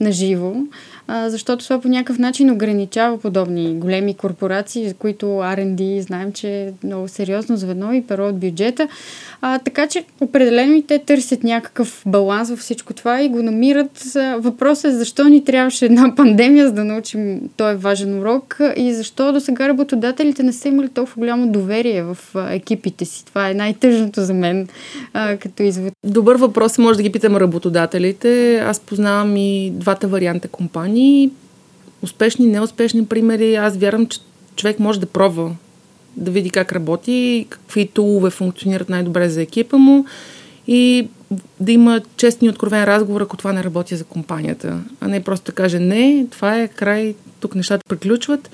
на 0.00 0.12
защото 1.08 1.64
това 1.64 1.80
по 1.80 1.88
някакъв 1.88 2.18
начин 2.18 2.50
ограничава 2.50 3.18
подобни 3.18 3.74
големи 3.74 4.14
корпорации, 4.14 4.88
за 4.88 4.94
които 4.94 5.26
R&D 5.26 6.00
знаем, 6.00 6.32
че 6.32 6.62
е 6.62 6.72
много 6.84 7.08
сериозно 7.08 7.56
звено 7.56 7.92
и 7.92 8.06
перо 8.06 8.28
от 8.28 8.38
бюджета. 8.38 8.88
А, 9.40 9.58
така 9.58 9.86
че 9.86 10.04
определено 10.20 10.74
и 10.74 10.82
те 10.82 10.98
търсят 10.98 11.44
някакъв 11.44 12.02
баланс 12.06 12.50
във 12.50 12.58
всичко 12.58 12.94
това 12.94 13.22
и 13.22 13.28
го 13.28 13.42
намират. 13.42 14.16
Въпросът 14.38 14.84
е 14.84 14.96
защо 14.96 15.24
ни 15.24 15.44
трябваше 15.44 15.84
една 15.84 16.14
пандемия, 16.16 16.66
за 16.66 16.72
да 16.72 16.84
научим 16.84 17.40
този 17.56 17.76
важен 17.76 18.18
урок 18.18 18.60
и 18.76 18.94
защо 18.94 19.32
до 19.32 19.40
сега 19.40 19.68
работодателите 19.68 20.42
не 20.42 20.52
са 20.52 20.68
имали 20.68 20.88
толкова 20.88 21.16
голямо 21.18 21.52
доверие 21.52 22.02
в 22.02 22.18
екипите 22.50 23.04
си. 23.04 23.24
Това 23.24 23.50
е 23.50 23.54
най-тъжното 23.54 24.20
за 24.20 24.34
мен 24.34 24.68
а, 25.12 25.36
като 25.36 25.62
извод. 25.62 25.92
Добър 26.04 26.36
въпрос, 26.36 26.78
може 26.78 26.96
да 26.96 27.02
ги 27.02 27.12
питам 27.12 27.36
работодателите. 27.36 28.58
Аз 28.58 28.80
познавам 28.80 29.36
и 29.36 29.70
двата 29.74 30.08
варианта 30.08 30.48
компании. 30.48 31.30
Успешни, 32.02 32.46
неуспешни 32.46 33.06
примери. 33.06 33.54
Аз 33.54 33.76
вярвам, 33.76 34.06
че 34.06 34.20
човек 34.56 34.78
може 34.78 35.00
да 35.00 35.06
пробва 35.06 35.50
да 36.16 36.30
види 36.30 36.50
как 36.50 36.72
работи, 36.72 37.46
какви 37.48 37.86
тулове 37.86 38.30
функционират 38.30 38.88
най-добре 38.88 39.28
за 39.28 39.42
екипа 39.42 39.76
му 39.76 40.04
и 40.68 41.08
да 41.60 41.72
има 41.72 42.00
честни 42.16 42.46
и 42.46 42.50
откровен 42.50 42.84
разговор, 42.84 43.20
ако 43.20 43.36
това 43.36 43.52
не 43.52 43.64
работи 43.64 43.96
за 43.96 44.04
компанията. 44.04 44.78
А 45.00 45.08
не 45.08 45.22
просто 45.22 45.46
да 45.46 45.52
каже 45.52 45.78
не, 45.78 46.26
това 46.30 46.60
е 46.60 46.68
край, 46.68 47.14
тук 47.40 47.54
нещата 47.54 47.82
приключват. 47.88 48.50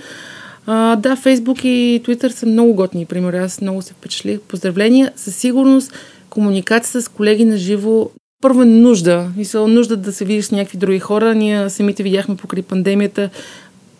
А, 0.66 0.96
да, 0.96 1.16
Фейсбук 1.16 1.64
и 1.64 2.00
Твитър 2.04 2.30
са 2.30 2.46
много 2.46 2.74
готни 2.74 3.06
примери. 3.06 3.36
Аз 3.36 3.60
много 3.60 3.82
се 3.82 3.92
впечатлих. 3.92 4.40
Поздравления. 4.40 5.12
Със 5.16 5.36
сигурност 5.36 5.92
комуникация 6.30 7.02
с 7.02 7.08
колеги 7.08 7.44
на 7.44 7.56
живо 7.56 8.10
първо 8.40 8.62
е 8.62 8.64
нужда. 8.64 9.30
Мисля, 9.36 9.68
нужда 9.68 9.96
да 9.96 10.12
се 10.12 10.24
видиш 10.24 10.44
с 10.44 10.52
някакви 10.52 10.78
други 10.78 10.98
хора. 10.98 11.34
Ние 11.34 11.70
самите 11.70 12.02
видяхме 12.02 12.36
покрай 12.36 12.62
пандемията 12.62 13.30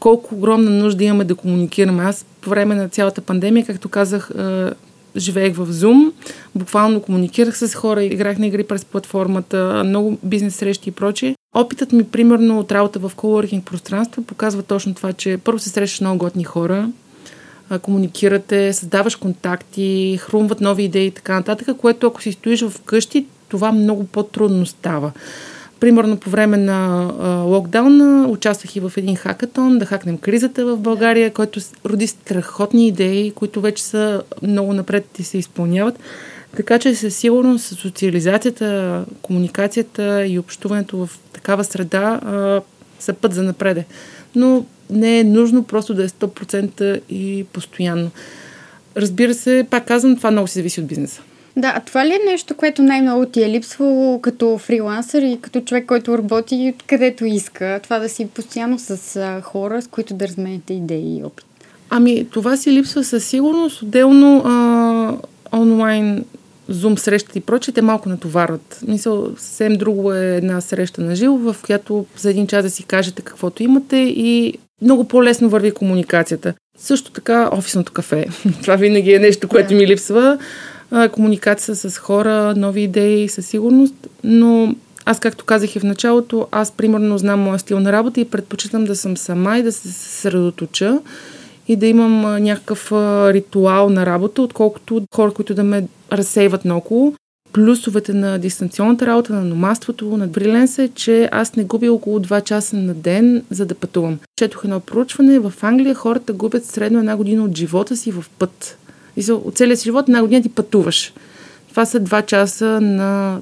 колко 0.02 0.34
огромна 0.34 0.70
нужда 0.70 1.04
имаме 1.04 1.24
да 1.24 1.34
комуникираме. 1.34 2.02
Аз 2.02 2.26
по 2.40 2.50
време 2.50 2.74
на 2.74 2.88
цялата 2.88 3.20
пандемия, 3.20 3.66
както 3.66 3.88
казах, 3.88 4.30
живеех 5.16 5.54
в 5.54 5.66
Zoom, 5.66 6.12
буквално 6.54 7.02
комуникирах 7.02 7.58
с 7.58 7.74
хора, 7.74 8.04
играх 8.04 8.38
на 8.38 8.46
игри 8.46 8.64
през 8.64 8.84
платформата, 8.84 9.82
много 9.86 10.18
бизнес 10.22 10.56
срещи 10.56 10.88
и 10.88 10.92
прочие. 10.92 11.36
Опитът 11.54 11.92
ми, 11.92 12.04
примерно, 12.04 12.58
от 12.58 12.72
работа 12.72 12.98
в 12.98 13.12
коворкинг 13.16 13.64
пространство 13.64 14.22
показва 14.22 14.62
точно 14.62 14.94
това, 14.94 15.12
че 15.12 15.38
първо 15.44 15.58
се 15.58 15.68
срещаш 15.68 16.00
много 16.00 16.18
готни 16.18 16.44
хора, 16.44 16.88
комуникирате, 17.82 18.72
създаваш 18.72 19.16
контакти, 19.16 20.18
хрумват 20.20 20.60
нови 20.60 20.82
идеи 20.82 21.06
и 21.06 21.10
така 21.10 21.34
нататък, 21.34 21.76
което 21.76 22.06
ако 22.06 22.22
си 22.22 22.32
стоиш 22.32 22.62
в 22.62 22.80
къщи, 22.84 23.26
това 23.48 23.72
много 23.72 24.04
по-трудно 24.04 24.66
става. 24.66 25.12
Примерно 25.82 26.16
по 26.16 26.30
време 26.30 26.56
на 26.56 27.10
а, 27.20 27.28
локдауна 27.28 28.28
участвах 28.28 28.76
и 28.76 28.80
в 28.80 28.92
един 28.96 29.16
хакатон, 29.16 29.78
да 29.78 29.86
хакнем 29.86 30.18
кризата 30.18 30.66
в 30.66 30.76
България, 30.76 31.32
който 31.32 31.60
роди 31.86 32.06
страхотни 32.06 32.88
идеи, 32.88 33.30
които 33.30 33.60
вече 33.60 33.84
са 33.84 34.22
много 34.42 34.72
напред 34.72 35.18
и 35.18 35.22
се 35.22 35.38
изпълняват. 35.38 35.98
Така 36.56 36.78
че 36.78 36.94
със 36.94 37.16
сигурност 37.16 37.78
социализацията, 37.78 39.04
комуникацията 39.22 40.26
и 40.26 40.38
общуването 40.38 41.06
в 41.06 41.18
такава 41.32 41.64
среда 41.64 42.20
а, 42.24 42.60
са 42.98 43.12
път 43.12 43.34
за 43.34 43.42
напреде. 43.42 43.84
Но 44.34 44.64
не 44.90 45.18
е 45.18 45.24
нужно 45.24 45.64
просто 45.64 45.94
да 45.94 46.04
е 46.04 46.08
100% 46.08 47.00
и 47.08 47.44
постоянно. 47.52 48.10
Разбира 48.96 49.34
се, 49.34 49.66
пак 49.70 49.86
казвам, 49.86 50.16
това 50.16 50.30
много 50.30 50.48
си 50.48 50.58
зависи 50.58 50.80
от 50.80 50.86
бизнеса. 50.86 51.22
Да, 51.56 51.72
а 51.76 51.80
това 51.80 52.06
ли 52.06 52.12
е 52.12 52.30
нещо, 52.30 52.56
което 52.56 52.82
най-много 52.82 53.26
ти 53.26 53.42
е 53.42 53.50
липсвало 53.50 54.20
като 54.20 54.58
фрилансър 54.58 55.22
и 55.22 55.38
като 55.40 55.60
човек, 55.60 55.86
който 55.86 56.18
работи 56.18 56.74
където 56.86 57.24
иска? 57.24 57.80
Това 57.82 57.98
да 57.98 58.08
си 58.08 58.28
постоянно 58.34 58.78
с 58.78 59.16
а, 59.16 59.40
хора, 59.40 59.82
с 59.82 59.86
които 59.86 60.14
да 60.14 60.28
разменяте 60.28 60.74
идеи 60.74 61.18
и 61.18 61.24
опит. 61.24 61.46
Ами, 61.90 62.26
това 62.30 62.56
си 62.56 62.72
липсва 62.72 63.04
със 63.04 63.24
сигурност. 63.24 63.82
Отделно 63.82 64.42
а, 64.44 65.16
онлайн 65.52 66.24
Zoom 66.70 66.98
срещи 66.98 67.38
и 67.38 67.40
прочее, 67.40 67.74
те 67.74 67.82
малко 67.82 68.08
натоварват. 68.08 68.80
Мисъл, 68.88 69.26
съвсем 69.36 69.76
друго 69.76 70.12
е 70.12 70.36
една 70.36 70.60
среща 70.60 71.00
на 71.00 71.16
живо, 71.16 71.36
в 71.36 71.56
която 71.62 72.06
за 72.16 72.30
един 72.30 72.46
час 72.46 72.64
да 72.64 72.70
си 72.70 72.82
кажете 72.82 73.22
каквото 73.22 73.62
имате 73.62 73.96
и 73.96 74.54
много 74.82 75.04
по-лесно 75.04 75.48
върви 75.48 75.70
комуникацията. 75.70 76.54
Също 76.78 77.12
така 77.12 77.48
офисното 77.52 77.92
кафе. 77.92 78.26
Това 78.62 78.76
винаги 78.76 79.12
е 79.12 79.18
нещо, 79.18 79.48
което 79.48 79.74
ми 79.74 79.86
липсва 79.86 80.38
комуникация 81.12 81.74
с 81.76 81.98
хора, 81.98 82.54
нови 82.56 82.80
идеи 82.80 83.28
със 83.28 83.46
сигурност, 83.46 83.94
но 84.24 84.74
аз, 85.04 85.20
както 85.20 85.44
казах 85.44 85.76
и 85.76 85.80
в 85.80 85.84
началото, 85.84 86.48
аз 86.50 86.72
примерно 86.72 87.18
знам 87.18 87.40
моя 87.40 87.58
стил 87.58 87.80
на 87.80 87.92
работа 87.92 88.20
и 88.20 88.24
предпочитам 88.24 88.84
да 88.84 88.96
съм 88.96 89.16
сама 89.16 89.58
и 89.58 89.62
да 89.62 89.72
се 89.72 89.92
съсредоточа 89.92 91.00
и 91.68 91.76
да 91.76 91.86
имам 91.86 92.42
някакъв 92.42 92.92
ритуал 93.32 93.90
на 93.90 94.06
работа, 94.06 94.42
отколкото 94.42 95.02
хора, 95.14 95.32
които 95.32 95.54
да 95.54 95.64
ме 95.64 95.88
разсейват 96.12 96.64
наоколо. 96.64 97.14
Плюсовете 97.52 98.12
на 98.12 98.38
дистанционната 98.38 99.06
работа, 99.06 99.32
на 99.32 99.44
номаството, 99.44 100.16
на 100.16 100.26
бриленса 100.26 100.82
е, 100.82 100.88
че 100.88 101.28
аз 101.32 101.56
не 101.56 101.64
губя 101.64 101.92
около 101.92 102.20
2 102.20 102.44
часа 102.44 102.76
на 102.76 102.94
ден, 102.94 103.44
за 103.50 103.66
да 103.66 103.74
пътувам. 103.74 104.18
Четох 104.38 104.64
едно 104.64 104.80
проучване, 104.80 105.38
в 105.38 105.52
Англия 105.62 105.94
хората 105.94 106.32
губят 106.32 106.64
средно 106.64 106.98
една 106.98 107.16
година 107.16 107.44
от 107.44 107.56
живота 107.56 107.96
си 107.96 108.10
в 108.10 108.24
път. 108.38 108.78
И 109.16 109.22
за, 109.22 109.34
от 109.34 109.56
целия 109.56 109.76
си 109.76 109.84
живот 109.84 110.08
една 110.08 110.22
година 110.22 110.42
ти 110.42 110.48
пътуваш. 110.48 111.12
Това 111.70 111.86
са 111.86 112.00
два 112.00 112.22
часа 112.22 112.80
на, 112.80 113.40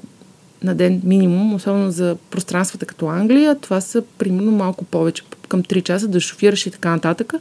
на 0.63 0.75
ден 0.75 1.01
минимум, 1.03 1.53
особено 1.53 1.91
за 1.91 2.17
пространствата 2.29 2.85
като 2.85 3.07
Англия. 3.07 3.55
Това 3.55 3.81
са 3.81 4.03
примерно 4.17 4.51
малко 4.51 4.85
повече, 4.85 5.23
към 5.47 5.63
3 5.63 5.83
часа 5.83 6.07
да 6.07 6.19
шофираш 6.19 6.65
и 6.65 6.71
така 6.71 6.89
нататък. 6.89 7.33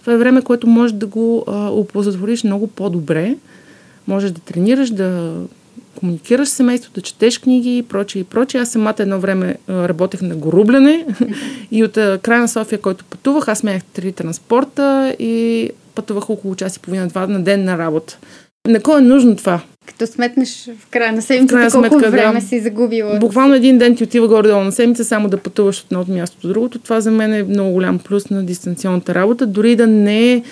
Това 0.00 0.12
е 0.12 0.16
време, 0.16 0.42
което 0.42 0.66
можеш 0.66 0.96
да 0.96 1.06
го 1.06 1.44
оползотвориш 1.80 2.44
много 2.44 2.66
по-добре. 2.66 3.36
Можеш 4.06 4.30
да 4.30 4.40
тренираш, 4.40 4.90
да 4.90 5.34
комуникираш 5.98 6.48
с 6.48 6.52
семейството, 6.52 7.00
да 7.00 7.00
четеш 7.00 7.38
книги 7.38 7.78
и 7.78 7.82
прочее 7.82 8.20
и 8.20 8.24
прочее. 8.24 8.60
Аз 8.60 8.70
самата 8.70 8.94
едно 8.98 9.20
време 9.20 9.56
а, 9.68 9.88
работех 9.88 10.22
на 10.22 10.36
горубляне 10.36 11.06
и 11.70 11.84
от 11.84 11.96
а, 11.96 12.18
края 12.22 12.40
на 12.40 12.48
София, 12.48 12.80
който 12.80 13.04
пътувах, 13.04 13.48
аз 13.48 13.58
смеях 13.58 13.84
три 13.84 14.12
транспорта 14.12 15.16
и 15.18 15.70
пътувах 15.98 16.30
около 16.30 16.54
час 16.54 16.76
и 16.76 16.80
половина-два 16.80 17.26
на 17.26 17.42
ден 17.42 17.64
на 17.64 17.78
работа. 17.78 18.18
На 18.68 18.80
кой 18.80 18.98
е 18.98 19.04
нужно 19.04 19.36
това? 19.36 19.60
Като 19.86 20.06
сметнеш 20.06 20.70
в 20.78 20.86
края 20.90 21.12
на 21.12 21.22
седмицата, 21.22 21.54
края 21.54 21.70
колко 21.70 21.88
сметка, 21.88 22.10
време 22.10 22.40
да, 22.40 22.46
си 22.46 22.60
загубила. 22.60 23.18
Буквално 23.18 23.54
един 23.54 23.78
ден 23.78 23.96
ти 23.96 24.04
отива 24.04 24.28
горе-долу 24.28 24.64
на 24.64 24.72
седмица, 24.72 25.04
само 25.04 25.28
да 25.28 25.36
пътуваш 25.36 25.80
от 25.80 25.92
едното 25.92 26.12
място 26.12 26.36
до 26.40 26.48
другото. 26.48 26.78
Това 26.78 27.00
за 27.00 27.10
мен 27.10 27.34
е 27.34 27.42
много 27.42 27.72
голям 27.72 27.98
плюс 27.98 28.30
на 28.30 28.44
дистанционната 28.44 29.14
работа. 29.14 29.46
Дори 29.46 29.76
да 29.76 29.86
не 29.86 30.32
е 30.32 30.42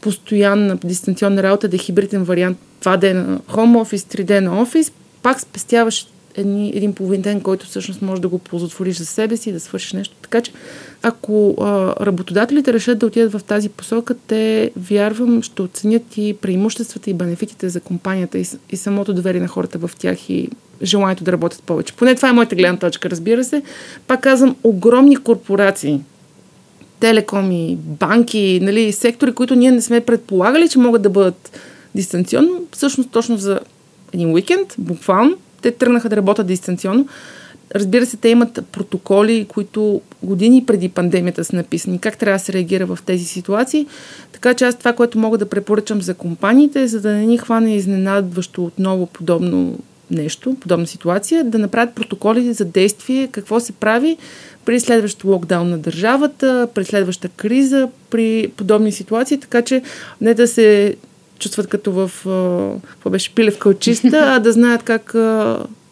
постоянна 0.00 0.76
дистанционна 0.76 1.42
работа, 1.42 1.68
да 1.68 1.76
е 1.76 1.78
хибриден 1.78 2.24
вариант, 2.24 2.58
два 2.80 2.96
дена 2.96 3.38
home 3.38 3.80
офис, 3.80 4.04
три 4.04 4.24
дена 4.24 4.60
офис, 4.60 4.92
пак 5.22 5.40
спестяваш 5.40 6.06
един, 6.36 6.70
един 6.74 6.94
половин 6.94 7.20
ден, 7.20 7.40
който 7.40 7.66
всъщност 7.66 8.02
може 8.02 8.22
да 8.22 8.28
го 8.28 8.38
ползотвориш 8.38 8.96
за 8.96 9.06
себе 9.06 9.36
си 9.36 9.50
и 9.50 9.52
да 9.52 9.60
свършиш 9.60 9.92
нещо. 9.92 10.14
Така 10.22 10.40
че, 10.40 10.52
ако 11.06 11.54
а, 11.60 11.94
работодателите 12.06 12.72
решат 12.72 12.98
да 12.98 13.06
отидат 13.06 13.32
в 13.32 13.44
тази 13.44 13.68
посока, 13.68 14.14
те, 14.26 14.70
вярвам, 14.76 15.42
ще 15.42 15.62
оценят 15.62 16.16
и 16.16 16.36
преимуществата 16.40 17.10
и 17.10 17.14
бенефитите 17.14 17.68
за 17.68 17.80
компанията 17.80 18.38
и, 18.38 18.46
и 18.70 18.76
самото 18.76 19.14
доверие 19.14 19.40
на 19.40 19.48
хората 19.48 19.78
в 19.78 19.90
тях 19.98 20.30
и 20.30 20.48
желанието 20.82 21.24
да 21.24 21.32
работят 21.32 21.62
повече. 21.62 21.92
Поне 21.92 22.14
това 22.14 22.28
е 22.28 22.32
моята 22.32 22.56
гледна 22.56 22.78
точка, 22.78 23.10
разбира 23.10 23.44
се. 23.44 23.62
Пак 24.06 24.20
казвам, 24.20 24.56
огромни 24.62 25.16
корпорации, 25.16 26.00
телекоми, 27.00 27.76
банки, 27.80 28.58
нали, 28.62 28.92
сектори, 28.92 29.32
които 29.32 29.54
ние 29.54 29.70
не 29.70 29.82
сме 29.82 30.00
предполагали, 30.00 30.68
че 30.68 30.78
могат 30.78 31.02
да 31.02 31.10
бъдат 31.10 31.60
дистанционно, 31.94 32.62
всъщност 32.72 33.10
точно 33.10 33.36
за 33.36 33.60
един 34.12 34.32
уикенд, 34.32 34.74
буквално, 34.78 35.36
те 35.62 35.70
тръгнаха 35.70 36.08
да 36.08 36.16
работят 36.16 36.46
дистанционно. 36.46 37.06
Разбира 37.74 38.06
се, 38.06 38.16
те 38.16 38.28
имат 38.28 38.60
протоколи, 38.72 39.46
които 39.48 40.00
години 40.22 40.64
преди 40.66 40.88
пандемията 40.88 41.44
са 41.44 41.56
написани, 41.56 41.98
как 41.98 42.18
трябва 42.18 42.38
да 42.38 42.44
се 42.44 42.52
реагира 42.52 42.86
в 42.86 42.98
тези 43.06 43.24
ситуации. 43.24 43.86
Така 44.32 44.54
че 44.54 44.64
аз 44.64 44.78
това, 44.78 44.92
което 44.92 45.18
мога 45.18 45.38
да 45.38 45.48
препоръчам 45.48 46.02
за 46.02 46.14
компаниите, 46.14 46.88
за 46.88 47.00
да 47.00 47.12
не 47.12 47.26
ни 47.26 47.38
хване 47.38 47.76
изненадващо 47.76 48.64
отново 48.64 49.06
подобно 49.06 49.78
нещо, 50.10 50.56
подобна 50.60 50.86
ситуация, 50.86 51.44
да 51.44 51.58
направят 51.58 51.94
протоколи 51.94 52.52
за 52.52 52.64
действие, 52.64 53.28
какво 53.32 53.60
се 53.60 53.72
прави 53.72 54.16
при 54.64 54.80
следващ 54.80 55.24
локдаун 55.24 55.70
на 55.70 55.78
държавата, 55.78 56.68
при 56.74 56.84
следваща 56.84 57.28
криза, 57.28 57.88
при 58.10 58.52
подобни 58.56 58.92
ситуации, 58.92 59.40
така 59.40 59.62
че 59.62 59.82
не 60.20 60.34
да 60.34 60.48
се 60.48 60.96
чувстват 61.38 61.66
като 61.66 61.92
в, 61.92 62.10
какво 62.90 63.10
беше, 63.10 63.32
от 63.64 63.80
чиста, 63.80 64.24
а 64.26 64.38
да 64.38 64.52
знаят 64.52 64.82
как, 64.82 65.14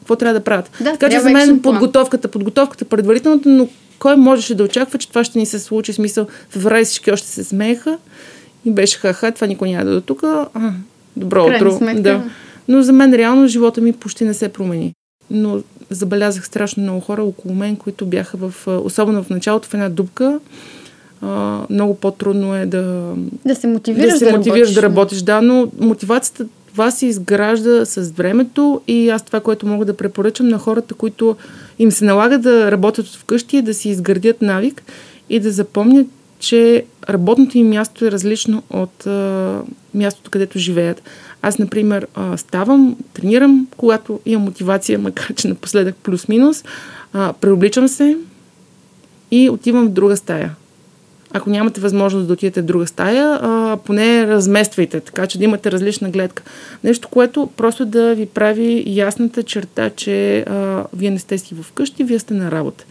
какво 0.03 0.17
трябва 0.17 0.41
да 0.41 0.45
правят. 0.45 0.71
Да, 0.81 0.93
така 0.93 1.11
че 1.11 1.21
за 1.21 1.31
мен 1.31 1.63
подготовката, 1.63 2.29
подготовката 2.29 2.85
предварителната, 2.85 3.49
но 3.49 3.69
кой 3.99 4.17
можеше 4.17 4.55
да 4.55 4.65
очаква, 4.65 4.99
че 4.99 5.09
това 5.09 5.25
ще 5.25 5.39
ни 5.39 5.47
се 5.47 5.59
случи, 5.59 5.93
в 5.93 5.95
смисъл, 5.95 6.27
в 6.51 6.85
всички 6.85 7.11
още 7.13 7.29
се 7.29 7.45
смееха 7.45 7.99
и 8.65 8.71
беше 8.71 8.99
ха-ха, 8.99 9.33
това 9.33 9.47
никой 9.47 9.71
няма 9.71 9.85
да 9.85 9.95
до 9.95 10.01
тук. 10.01 10.23
Добро 11.17 11.45
утро. 11.45 11.79
Да. 11.97 12.23
Но 12.69 12.83
за 12.83 12.93
мен 12.93 13.15
реално 13.15 13.47
живота 13.47 13.81
ми 13.81 13.93
почти 13.93 14.25
не 14.25 14.35
се 14.35 14.49
промени. 14.49 14.95
Но 15.31 15.61
забелязах 15.91 16.47
страшно 16.47 16.83
много 16.83 17.01
хора 17.01 17.25
около 17.25 17.55
мен, 17.55 17.77
които 17.77 18.07
бяха 18.07 18.37
в, 18.37 18.67
особено 18.67 19.23
в 19.23 19.31
началото 19.31 19.69
в 19.69 19.75
една 19.75 19.89
дупка. 19.89 20.41
А, 21.21 21.61
много 21.71 21.95
по-трудно 21.95 22.57
е 22.57 22.67
да, 22.67 23.15
да 23.47 23.55
се 23.55 23.67
мотивираш 23.67 24.13
да, 24.13 24.19
се 24.19 24.25
да, 24.25 24.37
мотивираш 24.37 24.69
работиш. 24.69 24.75
да 24.75 24.83
работиш. 24.83 25.23
Да, 25.23 25.41
но 25.43 25.69
мотивацията 25.81 26.47
това 26.73 26.91
се 26.91 27.07
изгражда 27.07 27.85
с 27.85 28.11
времето 28.11 28.81
и 28.89 29.09
аз 29.09 29.23
това, 29.23 29.41
което 29.41 29.67
мога 29.67 29.85
да 29.85 29.97
препоръчам 29.97 30.49
на 30.49 30.59
хората, 30.59 30.95
които 30.95 31.37
им 31.79 31.91
се 31.91 32.05
налага 32.05 32.39
да 32.39 32.71
работят 32.71 33.07
вкъщи, 33.07 33.57
е 33.57 33.63
да 33.63 33.75
си 33.75 33.89
изградят 33.89 34.43
навик 34.43 34.83
и 35.31 35.41
да 35.41 35.51
запомнят, 35.51 36.07
че 36.39 36.85
работното 37.09 37.59
им 37.59 37.69
място 37.69 38.05
е 38.05 38.11
различно 38.11 38.63
от 38.71 39.07
а, 39.07 39.61
мястото, 39.95 40.31
където 40.31 40.59
живеят. 40.59 41.03
Аз, 41.43 41.59
например, 41.59 42.07
а, 42.15 42.37
ставам, 42.37 42.97
тренирам, 43.15 43.69
когато 43.77 44.21
имам 44.27 44.45
мотивация, 44.45 44.99
макар 44.99 45.35
че 45.35 45.49
напоследък 45.49 45.97
плюс-минус, 45.97 46.65
а, 47.13 47.33
преобличам 47.33 47.89
се 47.89 48.17
и 49.31 49.51
отивам 49.51 49.87
в 49.87 49.93
друга 49.93 50.17
стая. 50.17 50.55
Ако 51.33 51.51
нямате 51.51 51.81
възможност 51.81 52.27
да 52.27 52.33
отидете 52.33 52.63
в 52.63 52.65
друга 52.65 52.87
стая, 52.87 53.39
а, 53.43 53.79
поне 53.85 54.27
размествайте, 54.27 55.01
така 55.01 55.27
че 55.27 55.39
да 55.39 55.45
имате 55.45 55.73
различна 55.73 56.11
гледка. 56.11 56.43
Нещо, 56.85 57.09
което 57.09 57.51
просто 57.57 57.87
да 57.87 58.15
ви 58.15 58.27
прави 58.27 58.85
ясната 58.87 59.43
черта, 59.43 59.91
че 59.91 60.39
а, 60.41 60.85
вие 60.97 61.11
не 61.11 61.19
сте 61.19 61.39
си 61.39 61.55
вкъщи, 61.63 62.05
вие 62.05 62.19
сте 62.19 62.35
на 62.35 62.51
работа. 62.51 62.85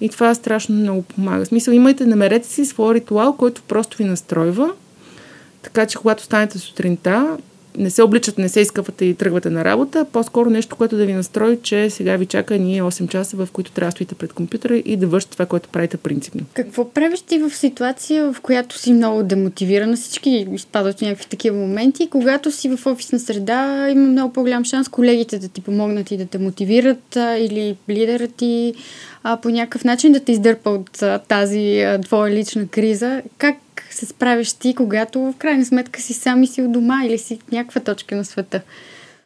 И 0.00 0.08
това 0.08 0.34
страшно 0.34 0.74
много 0.74 1.02
помага. 1.02 1.44
В 1.44 1.48
смисъл, 1.48 1.72
имайте, 1.72 2.06
намерете 2.06 2.48
си 2.48 2.64
своя 2.64 2.94
ритуал, 2.94 3.32
който 3.32 3.62
просто 3.62 3.96
ви 3.96 4.04
настройва, 4.04 4.70
така 5.62 5.86
че 5.86 5.98
когато 5.98 6.22
станете 6.22 6.58
сутринта, 6.58 7.36
не 7.78 7.90
се 7.90 8.02
обличате, 8.02 8.42
не 8.42 8.48
се 8.48 8.60
изкъпвате 8.60 9.04
и 9.04 9.14
тръгвате 9.14 9.50
на 9.50 9.64
работа, 9.64 10.06
по-скоро 10.12 10.50
нещо, 10.50 10.76
което 10.76 10.96
да 10.96 11.06
ви 11.06 11.12
настрои, 11.12 11.58
че 11.62 11.90
сега 11.90 12.16
ви 12.16 12.26
чака 12.26 12.58
ние 12.58 12.82
8 12.82 13.08
часа, 13.08 13.36
в 13.36 13.48
които 13.52 13.72
трябва 13.72 13.88
да 13.88 13.92
стоите 13.92 14.14
пред 14.14 14.32
компютъра 14.32 14.76
и 14.76 14.96
да 14.96 15.06
вършите 15.06 15.32
това, 15.32 15.46
което 15.46 15.68
правите 15.68 15.96
принципно. 15.96 16.40
Какво 16.54 16.90
правиш 16.90 17.20
ти 17.20 17.38
в 17.38 17.50
ситуация, 17.50 18.32
в 18.32 18.40
която 18.40 18.78
си 18.78 18.92
много 18.92 19.22
демотивирана? 19.22 19.96
Всички 19.96 20.46
изпадат 20.52 20.98
в 20.98 21.02
някакви 21.02 21.26
такива 21.26 21.56
моменти. 21.56 22.08
Когато 22.10 22.52
си 22.52 22.76
в 22.76 22.86
офисна 22.86 23.18
среда, 23.18 23.88
има 23.90 24.06
много 24.06 24.32
по-голям 24.32 24.64
шанс 24.64 24.88
колегите 24.88 25.38
да 25.38 25.48
ти 25.48 25.60
помогнат 25.60 26.10
и 26.10 26.16
да 26.16 26.26
те 26.26 26.38
мотивират 26.38 27.16
или 27.16 27.76
лидерът 27.88 28.34
ти 28.34 28.74
а, 29.22 29.36
по 29.36 29.48
някакъв 29.48 29.84
начин 29.84 30.12
да 30.12 30.20
те 30.20 30.32
издърпа 30.32 30.70
от 30.70 31.02
тази 31.28 31.80
а, 31.80 32.00
твоя 32.00 32.34
лична 32.34 32.66
криза. 32.66 33.22
Как 33.38 33.56
се 33.90 34.06
справиш 34.06 34.52
ти, 34.52 34.74
когато 34.74 35.20
в 35.20 35.34
крайна 35.38 35.64
сметка 35.64 36.00
си 36.00 36.12
сам 36.12 36.42
и 36.42 36.46
си 36.46 36.62
у 36.62 36.72
дома 36.72 37.04
или 37.06 37.18
си 37.18 37.38
в 37.48 37.52
някаква 37.52 37.80
точка 37.80 38.16
на 38.16 38.24
света? 38.24 38.60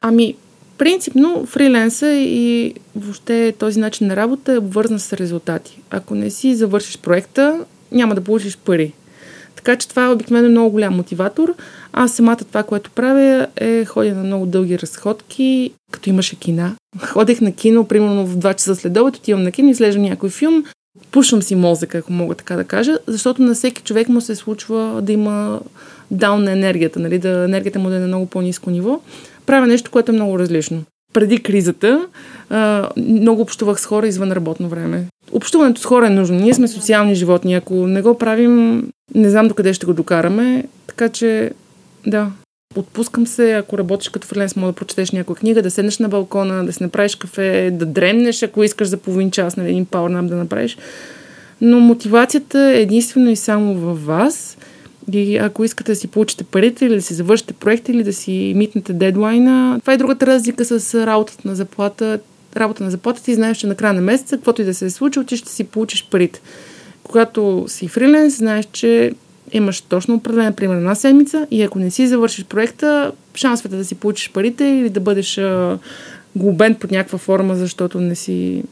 Ами, 0.01 0.35
принципно 0.79 1.47
фриленса 1.47 2.13
и 2.13 2.75
въобще 2.97 3.55
този 3.59 3.81
начин 3.81 4.07
на 4.07 4.17
работа 4.17 4.53
е 4.53 4.59
обвързан 4.59 4.99
с 4.99 5.13
резултати. 5.13 5.79
Ако 5.91 6.15
не 6.15 6.31
си 6.31 6.55
завършиш 6.55 6.99
проекта, 6.99 7.65
няма 7.93 8.15
да 8.15 8.21
получиш 8.21 8.57
пари. 8.57 8.93
Така 9.57 9.77
че 9.77 9.89
това 9.89 10.05
е 10.05 10.09
обикновено 10.09 10.49
много 10.49 10.71
голям 10.71 10.97
мотиватор. 10.97 11.55
Аз 11.93 12.13
самата 12.13 12.37
това, 12.37 12.63
което 12.63 12.91
правя 12.91 13.47
е 13.57 13.85
ходя 13.85 14.15
на 14.15 14.25
много 14.25 14.47
дълги 14.47 14.79
разходки, 14.79 15.73
като 15.91 16.11
имаше 16.11 16.39
кина. 16.39 16.75
Ходех 17.03 17.41
на 17.41 17.53
кино, 17.53 17.85
примерно 17.85 18.27
в 18.27 18.37
2 18.37 18.55
часа 18.55 18.77
след 18.77 18.97
обед, 18.97 19.17
отивам 19.17 19.43
на 19.43 19.53
кино, 19.53 19.71
излежам 19.71 20.03
някой 20.03 20.31
филм, 20.31 20.65
пушвам 21.11 21.43
си 21.43 21.55
мозъка, 21.55 21.99
ако 21.99 22.13
мога 22.13 22.35
така 22.35 22.57
да 22.57 22.65
кажа, 22.65 22.99
защото 23.07 23.43
на 23.43 23.55
всеки 23.55 23.83
човек 23.83 24.09
му 24.09 24.21
се 24.21 24.35
случва 24.35 25.03
да 25.03 25.13
има 25.13 25.61
даун 26.11 26.45
на 26.45 26.53
енергията, 26.53 27.01
нали, 27.01 27.19
да 27.19 27.45
енергията 27.45 27.79
му 27.79 27.89
да 27.89 27.97
е 27.97 27.99
на 27.99 28.07
много 28.07 28.27
по-низко 28.27 28.71
ниво. 28.71 29.01
Правя 29.47 29.67
нещо, 29.67 29.91
което 29.91 30.13
е 30.13 30.15
много 30.15 30.39
различно. 30.39 30.83
Преди 31.13 31.43
кризата 31.43 32.07
много 32.97 33.43
общувах 33.43 33.81
с 33.81 33.87
хора 33.87 34.07
извън 34.07 34.33
работно 34.33 34.69
време. 34.69 35.05
Общуването 35.33 35.81
с 35.81 35.85
хора 35.85 36.07
е 36.07 36.11
нужно. 36.11 36.39
Ние 36.39 36.55
сме 36.55 36.69
социални 36.69 37.15
животни. 37.15 37.55
Ако 37.55 37.75
не 37.75 38.03
го 38.03 38.19
правим, 38.19 38.89
не 39.15 39.31
знам 39.31 39.49
докъде 39.49 39.73
ще 39.75 39.87
го 39.87 39.95
докараме. 39.95 40.65
Така 40.87 41.09
че, 41.09 41.51
да, 42.07 42.31
Отпускам 42.79 43.27
се, 43.27 43.53
ако 43.53 43.79
работиш 43.79 44.09
като 44.09 44.27
фриленс, 44.27 44.57
мога 44.57 44.73
да 44.73 44.77
прочетеш 44.77 45.11
някоя 45.11 45.37
книга, 45.37 45.63
да 45.63 45.71
седнеш 45.71 45.99
на 45.99 46.09
балкона, 46.09 46.65
да 46.65 46.73
си 46.73 46.83
направиш 46.83 47.17
кафе, 47.17 47.71
да 47.73 47.87
дремнеш, 47.87 48.43
ако 48.43 48.65
искаш 48.65 48.89
за 48.89 48.97
половин 48.97 49.31
час, 49.31 49.57
нали, 49.57 49.69
един 49.69 49.87
power 49.87 50.29
да 50.29 50.37
направиш. 50.37 50.79
Но 51.61 51.81
мотивацията 51.81 52.61
е 52.61 52.81
единствено 52.81 53.31
и 53.31 53.37
само 53.37 53.75
във 53.75 54.07
вас. 54.07 54.59
И 55.13 55.37
ако 55.37 55.65
искате 55.65 55.93
да 55.93 55.97
си 55.97 56.09
получите 56.09 56.45
парите 56.45 56.87
или 56.87 56.95
да 56.95 57.03
си 57.03 57.15
завършите 57.15 57.53
проекта 57.53 57.93
или 57.93 58.05
да 58.05 58.13
си 58.13 58.53
митнете 58.57 58.93
дедлайна, 58.93 59.79
това 59.81 59.93
е 59.93 59.97
другата 59.97 60.27
разлика 60.27 60.65
с 60.65 61.07
работата 61.07 61.49
на 61.49 61.55
заплата. 61.55 62.19
Работа 62.57 62.85
на 62.85 62.91
заплата 62.91 63.23
ти 63.23 63.35
знаеш, 63.35 63.57
че 63.59 63.67
на 63.67 63.75
края 63.75 63.95
на 63.95 64.01
месеца, 64.01 64.37
каквото 64.37 64.63
и 64.63 64.65
да 64.65 64.75
се 64.75 64.87
е 64.87 64.91
случило, 64.91 65.25
ти 65.25 65.37
ще 65.37 65.49
си 65.49 65.65
получиш 65.65 66.09
парите. 66.11 66.41
Когато 67.03 67.65
си 67.69 67.89
фриленс, 67.89 68.37
знаеш, 68.37 68.69
че 68.73 69.13
имаш 69.53 69.81
точно 69.81 70.15
определена, 70.15 70.53
примерно, 70.53 70.81
една 70.81 70.95
седмица 70.95 71.47
и 71.51 71.63
ако 71.63 71.79
не 71.79 71.91
си 71.91 72.07
завършиш 72.07 72.45
проекта, 72.45 73.13
шансовете 73.35 73.77
да 73.77 73.85
си 73.85 73.95
получиш 73.95 74.31
парите 74.33 74.65
или 74.65 74.89
да 74.89 75.01
бъдеш 75.01 75.39
а, 75.39 75.79
глобен 76.37 76.75
под 76.75 76.91
някаква 76.91 77.19
форма, 77.19 77.57
защото 77.57 78.01
не 78.01 78.15
си 78.15 78.63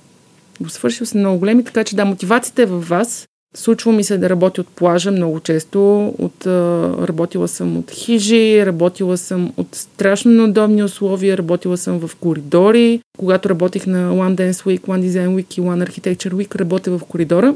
го 0.61 0.69
свършил, 0.71 1.07
са 1.07 1.19
много 1.19 1.39
големи. 1.39 1.65
Така 1.65 1.85
че 1.85 1.97
да, 1.97 2.05
мотивацията 2.05 2.62
е 2.62 2.67
във 2.67 2.89
вас. 2.89 3.27
Случва 3.57 3.93
ми 3.93 4.05
се 4.05 4.19
да 4.19 4.31
работя 4.31 4.61
от 4.61 4.69
плажа 4.69 5.11
много 5.11 5.41
често. 5.41 6.07
От, 6.19 6.47
а, 6.47 6.95
работила 7.09 7.49
съм 7.49 7.77
от 7.77 7.91
хижи, 7.91 8.67
работила 8.67 9.17
съм 9.17 9.53
от 9.57 9.75
страшно 9.75 10.31
неудобни 10.31 10.83
условия, 10.83 11.39
работила 11.39 11.77
съм 11.77 12.09
в 12.09 12.17
коридори. 12.17 13.01
Когато 13.19 13.49
работих 13.49 13.87
на 13.87 14.12
One 14.12 14.35
Dance 14.35 14.53
Week, 14.53 14.81
One 14.81 15.09
Design 15.09 15.29
Week 15.29 15.59
и 15.59 15.61
One 15.61 15.89
Architecture 15.89 16.33
Week, 16.33 16.57
работя 16.57 16.99
в 16.99 17.05
коридора 17.05 17.55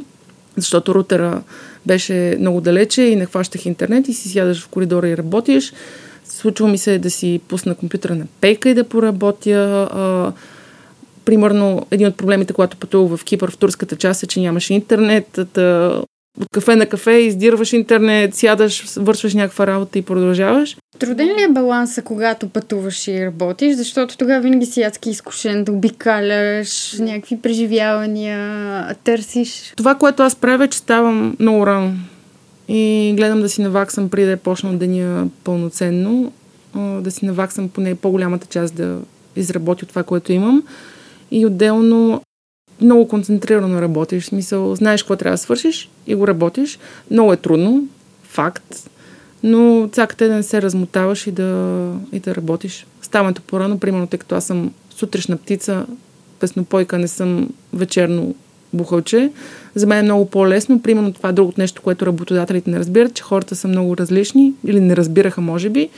защото 0.57 0.95
рутера 0.95 1.43
беше 1.87 2.37
много 2.41 2.61
далече 2.61 3.03
и 3.03 3.17
не 3.17 3.27
хващах 3.27 3.67
интернет 3.67 4.09
и 4.09 4.13
си 4.13 4.29
сядаш 4.29 4.63
в 4.63 4.69
коридора 4.69 5.09
и 5.09 5.17
работиш. 5.17 5.73
Случва 6.25 6.69
ми 6.69 6.79
се 6.79 6.99
да 6.99 7.11
си 7.11 7.41
пусна 7.49 7.75
компютъра 7.75 8.15
на 8.15 8.27
пейка 8.41 8.71
и 8.71 8.75
да 8.75 8.85
поработя. 8.85 9.89
А, 9.93 10.33
примерно, 11.25 11.87
един 11.91 12.07
от 12.07 12.17
проблемите, 12.17 12.53
когато 12.53 12.77
пътувах 12.77 13.21
в 13.21 13.25
Кипър 13.25 13.51
в 13.51 13.57
турската 13.57 13.97
част 13.97 14.23
е, 14.23 14.27
че 14.27 14.41
нямаше 14.41 14.75
интернет. 14.75 15.41
Та, 15.53 16.03
от 16.41 16.49
кафе 16.53 16.77
на 16.77 16.87
кафе, 16.87 17.13
издирваш 17.13 17.73
интернет, 17.73 18.35
сядаш, 18.35 18.85
вършваш 18.97 19.35
някаква 19.35 19.67
работа 19.67 19.99
и 19.99 20.03
продължаваш. 20.03 20.77
Труден 20.99 21.27
ли 21.27 21.43
е 21.43 21.49
баланса, 21.49 22.03
когато 22.03 22.49
пътуваш 22.49 23.09
и 23.09 23.27
работиш? 23.27 23.75
Защото 23.77 24.17
тогава 24.17 24.41
винаги 24.41 24.67
си 24.67 24.81
ядски 24.81 25.11
изкушен 25.11 25.65
да 25.65 25.73
обикаляш, 25.73 26.97
някакви 26.99 27.41
преживявания, 27.41 28.95
търсиш. 29.05 29.73
Това, 29.77 29.95
което 29.95 30.23
аз 30.23 30.37
правя, 30.37 30.65
е, 30.65 30.69
че 30.69 30.79
ставам 30.79 31.37
много 31.41 31.67
рано 31.67 31.95
и 32.69 33.15
гледам 33.17 33.41
да 33.41 33.49
си 33.49 33.63
наваксам 33.63 34.11
преди 34.11 34.27
да 34.27 34.33
е 34.33 34.37
почнал 34.37 34.73
деня 34.73 35.29
пълноценно, 35.45 36.33
да 36.75 37.11
си 37.11 37.27
наваксам 37.27 37.69
поне 37.69 37.95
по-голямата 37.95 38.47
част 38.47 38.75
да 38.75 38.99
изработя 39.37 39.87
това, 39.87 40.03
което 40.03 40.33
имам. 40.33 40.63
И 41.31 41.47
отделно 41.47 42.23
много 42.81 43.09
концентрирано 43.09 43.83
работиш. 43.83 44.25
В 44.25 44.27
смисъл, 44.27 44.75
знаеш 44.75 45.03
какво 45.03 45.17
трябва 45.17 45.35
да 45.35 45.43
свършиш 45.43 45.89
и 46.07 46.15
го 46.15 46.27
работиш. 46.27 46.79
Много 47.11 47.33
е 47.33 47.37
трудно, 47.37 47.85
факт, 48.23 48.91
но 49.43 49.89
цаката 49.93 50.25
е 50.25 50.29
да 50.29 50.35
не 50.35 50.43
се 50.43 50.63
размотаваш 50.63 51.27
и 51.27 51.33
да, 51.33 51.93
и 52.13 52.19
да 52.21 52.35
работиш. 52.35 52.87
Ставането 53.03 53.43
по-рано, 53.43 53.79
примерно, 53.79 54.07
тъй 54.07 54.19
като 54.19 54.35
аз 54.35 54.45
съм 54.45 54.73
сутрешна 54.91 55.37
птица, 55.37 55.87
песнопойка, 56.41 56.99
не 56.99 57.09
съм 57.09 57.49
вечерно 57.73 58.35
бухълче. 58.73 59.31
За 59.75 59.87
мен 59.87 59.99
е 59.99 60.03
много 60.03 60.27
по-лесно. 60.27 60.83
Примерно 60.83 61.13
това 61.13 61.29
е 61.29 61.33
другото 61.33 61.61
нещо, 61.61 61.83
което 61.83 62.07
работодателите 62.07 62.71
не 62.71 62.79
разбират, 62.79 63.15
че 63.15 63.23
хората 63.23 63.57
са 63.57 63.69
много 63.69 63.97
различни 63.97 64.53
или 64.67 64.81
не 64.81 64.97
разбираха, 64.97 65.41
може 65.41 65.69
би. 65.69 65.89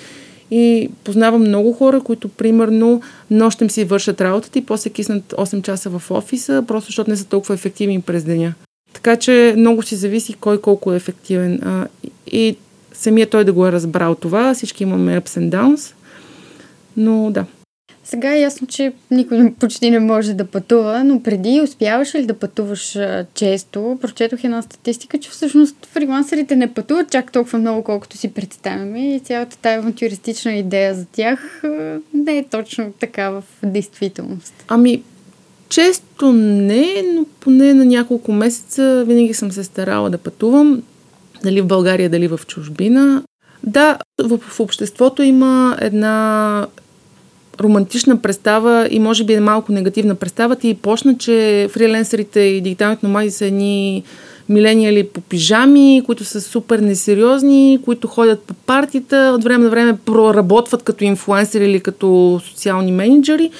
И 0.54 0.90
познавам 1.04 1.42
много 1.42 1.72
хора, 1.72 2.00
които 2.00 2.28
примерно 2.28 3.00
нощем 3.30 3.70
си 3.70 3.84
вършат 3.84 4.20
работата 4.20 4.58
и 4.58 4.64
после 4.64 4.90
киснат 4.90 5.24
8 5.32 5.62
часа 5.62 5.90
в 5.90 6.10
офиса, 6.10 6.64
просто 6.68 6.88
защото 6.88 7.10
не 7.10 7.16
са 7.16 7.24
толкова 7.24 7.54
ефективни 7.54 8.00
през 8.00 8.24
деня. 8.24 8.54
Така 8.92 9.16
че 9.16 9.54
много 9.56 9.82
си 9.82 9.96
зависи 9.96 10.34
кой 10.34 10.60
колко 10.60 10.92
е 10.92 10.96
ефективен. 10.96 11.60
А, 11.64 11.86
и 12.26 12.56
самия 12.92 13.30
той 13.30 13.44
да 13.44 13.52
го 13.52 13.66
е 13.66 13.72
разбрал 13.72 14.14
това. 14.14 14.54
Всички 14.54 14.82
имаме 14.82 15.20
ups 15.20 15.40
and 15.40 15.50
downs. 15.50 15.94
Но 16.96 17.30
да. 17.30 17.44
Сега 18.04 18.34
е 18.34 18.40
ясно, 18.40 18.66
че 18.66 18.92
никой 19.10 19.52
почти 19.60 19.90
не 19.90 19.98
може 19.98 20.34
да 20.34 20.44
пътува, 20.44 21.04
но 21.04 21.22
преди 21.22 21.60
успяваш 21.60 22.14
ли 22.14 22.26
да 22.26 22.34
пътуваш 22.34 22.98
често? 23.34 23.98
Прочетох 24.00 24.44
една 24.44 24.62
статистика, 24.62 25.18
че 25.18 25.30
всъщност 25.30 25.76
фрилансерите 25.86 26.56
не 26.56 26.74
пътуват 26.74 27.10
чак 27.10 27.32
толкова 27.32 27.58
много, 27.58 27.84
колкото 27.84 28.16
си 28.16 28.34
представяме 28.34 29.14
и 29.14 29.20
цялата 29.20 29.58
тая 29.58 29.78
авантюристична 29.78 30.52
идея 30.52 30.94
за 30.94 31.04
тях 31.04 31.62
не 32.14 32.38
е 32.38 32.44
точно 32.44 32.92
така 33.00 33.30
в 33.30 33.44
действителност. 33.62 34.54
Ами, 34.68 35.02
често 35.68 36.32
не, 36.32 37.02
но 37.14 37.26
поне 37.40 37.74
на 37.74 37.84
няколко 37.84 38.32
месеца 38.32 39.04
винаги 39.06 39.34
съм 39.34 39.52
се 39.52 39.64
старала 39.64 40.10
да 40.10 40.18
пътувам, 40.18 40.82
дали 41.44 41.60
в 41.60 41.66
България, 41.66 42.10
дали 42.10 42.28
в 42.28 42.40
чужбина. 42.46 43.22
Да, 43.64 43.98
в, 44.18 44.38
в 44.38 44.60
обществото 44.60 45.22
има 45.22 45.76
една 45.80 46.66
романтична 47.62 48.16
представа 48.16 48.88
и 48.90 48.98
може 48.98 49.24
би 49.24 49.32
е 49.32 49.40
малко 49.40 49.72
негативна 49.72 50.14
представа. 50.14 50.56
Ти 50.56 50.74
почна, 50.74 51.18
че 51.18 51.68
фриленсерите 51.72 52.40
и 52.40 52.60
дигиталните 52.60 53.06
номади 53.06 53.30
са 53.30 53.46
едни 53.46 54.02
милениали 54.48 55.08
по 55.08 55.20
пижами, 55.20 56.02
които 56.06 56.24
са 56.24 56.40
супер 56.40 56.78
несериозни, 56.78 57.78
които 57.84 58.08
ходят 58.08 58.42
по 58.42 58.54
партията, 58.54 59.32
от 59.34 59.44
време 59.44 59.64
на 59.64 59.70
време 59.70 59.98
проработват 60.04 60.82
като 60.82 61.04
инфлуенсери 61.04 61.64
или 61.64 61.80
като 61.80 62.40
социални 62.44 62.92
менеджери. 62.92 63.50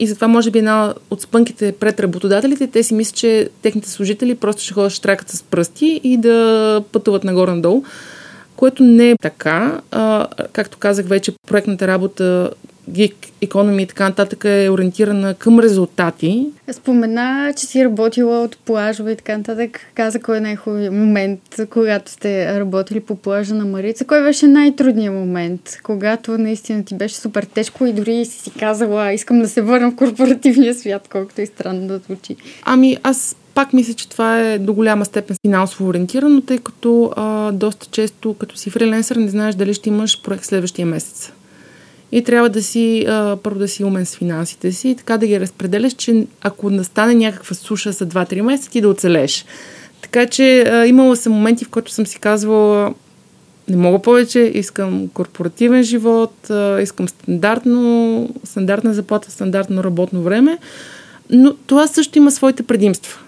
И 0.00 0.06
затова 0.06 0.28
може 0.28 0.50
би 0.50 0.58
една 0.58 0.94
от 1.10 1.20
спънките 1.20 1.72
пред 1.72 2.00
работодателите, 2.00 2.66
те 2.66 2.82
си 2.82 2.94
мислят, 2.94 3.16
че 3.16 3.48
техните 3.62 3.90
служители 3.90 4.34
просто 4.34 4.62
ще 4.62 4.74
ходят 4.74 4.92
штракат 4.92 5.28
с 5.28 5.42
пръсти 5.42 6.00
и 6.04 6.16
да 6.16 6.82
пътуват 6.92 7.24
нагоре-надолу, 7.24 7.82
което 8.56 8.82
не 8.82 9.10
е 9.10 9.16
така. 9.22 9.80
А, 9.90 10.26
както 10.52 10.78
казах 10.78 11.06
вече, 11.06 11.32
проектната 11.48 11.86
работа 11.86 12.50
гик 12.88 13.14
економи 13.42 13.82
и 13.82 13.86
така 13.86 14.08
нататък 14.08 14.44
е 14.44 14.70
ориентирана 14.70 15.34
към 15.34 15.58
резултати. 15.58 16.46
Спомена, 16.72 17.52
че 17.56 17.66
си 17.66 17.84
работила 17.84 18.42
от 18.42 18.56
плажове 18.56 19.12
и 19.12 19.16
така 19.16 19.38
нататък. 19.38 19.80
Каза 19.94 20.20
кой 20.20 20.36
е 20.36 20.40
най-хубавият 20.40 20.94
момент, 20.94 21.40
когато 21.70 22.10
сте 22.10 22.60
работили 22.60 23.00
по 23.00 23.16
плажа 23.16 23.54
на 23.54 23.64
Марица. 23.64 24.04
Кой 24.04 24.22
беше 24.22 24.46
най-трудният 24.46 25.14
момент, 25.14 25.76
когато 25.82 26.38
наистина 26.38 26.84
ти 26.84 26.94
беше 26.94 27.14
супер 27.14 27.42
тежко 27.42 27.86
и 27.86 27.92
дори 27.92 28.24
си 28.24 28.40
си 28.40 28.50
казала, 28.58 29.12
искам 29.12 29.38
да 29.38 29.48
се 29.48 29.62
върна 29.62 29.90
в 29.90 29.96
корпоративния 29.96 30.74
свят, 30.74 31.08
колкото 31.12 31.40
и 31.40 31.46
странно 31.46 31.86
да 31.86 31.98
звучи. 31.98 32.36
Ами 32.62 32.96
аз 33.02 33.36
пак 33.54 33.72
мисля, 33.72 33.94
че 33.94 34.08
това 34.08 34.40
е 34.40 34.58
до 34.58 34.74
голяма 34.74 35.04
степен 35.04 35.36
финансово 35.46 35.88
ориентирано, 35.88 36.40
тъй 36.40 36.58
като 36.58 37.12
а, 37.16 37.52
доста 37.52 37.86
често, 37.86 38.34
като 38.34 38.56
си 38.56 38.70
фриленсър, 38.70 39.16
не 39.16 39.28
знаеш 39.28 39.54
дали 39.54 39.74
ще 39.74 39.88
имаш 39.88 40.22
проект 40.22 40.44
следващия 40.44 40.86
месец 40.86 41.32
и 42.12 42.24
трябва 42.24 42.48
да 42.48 42.62
си, 42.62 43.04
а, 43.08 43.36
първо 43.42 43.58
да 43.58 43.68
си 43.68 43.84
умен 43.84 44.06
с 44.06 44.16
финансите 44.16 44.72
си 44.72 44.88
и 44.88 44.96
така 44.96 45.18
да 45.18 45.26
ги 45.26 45.40
разпределяш, 45.40 45.92
че 45.92 46.26
ако 46.40 46.70
настане 46.70 47.14
някаква 47.14 47.54
суша 47.54 47.92
за 47.92 48.06
2-3 48.06 48.40
месеца, 48.40 48.70
ти 48.70 48.80
да 48.80 48.88
оцелеш. 48.88 49.44
Така 50.02 50.26
че 50.26 50.62
а, 50.62 50.86
имала 50.86 51.16
съм 51.16 51.32
моменти, 51.32 51.64
в 51.64 51.68
които 51.68 51.92
съм 51.92 52.06
си 52.06 52.18
казвала 52.18 52.94
не 53.68 53.76
мога 53.76 53.98
повече, 53.98 54.38
искам 54.54 55.08
корпоративен 55.08 55.82
живот, 55.82 56.50
а, 56.50 56.80
искам 56.80 57.08
стандартно, 57.08 58.28
стандартна 58.44 58.94
заплата, 58.94 59.30
стандартно 59.30 59.84
работно 59.84 60.22
време, 60.22 60.58
но 61.30 61.54
това 61.66 61.86
също 61.86 62.18
има 62.18 62.30
своите 62.30 62.62
предимства. 62.62 63.18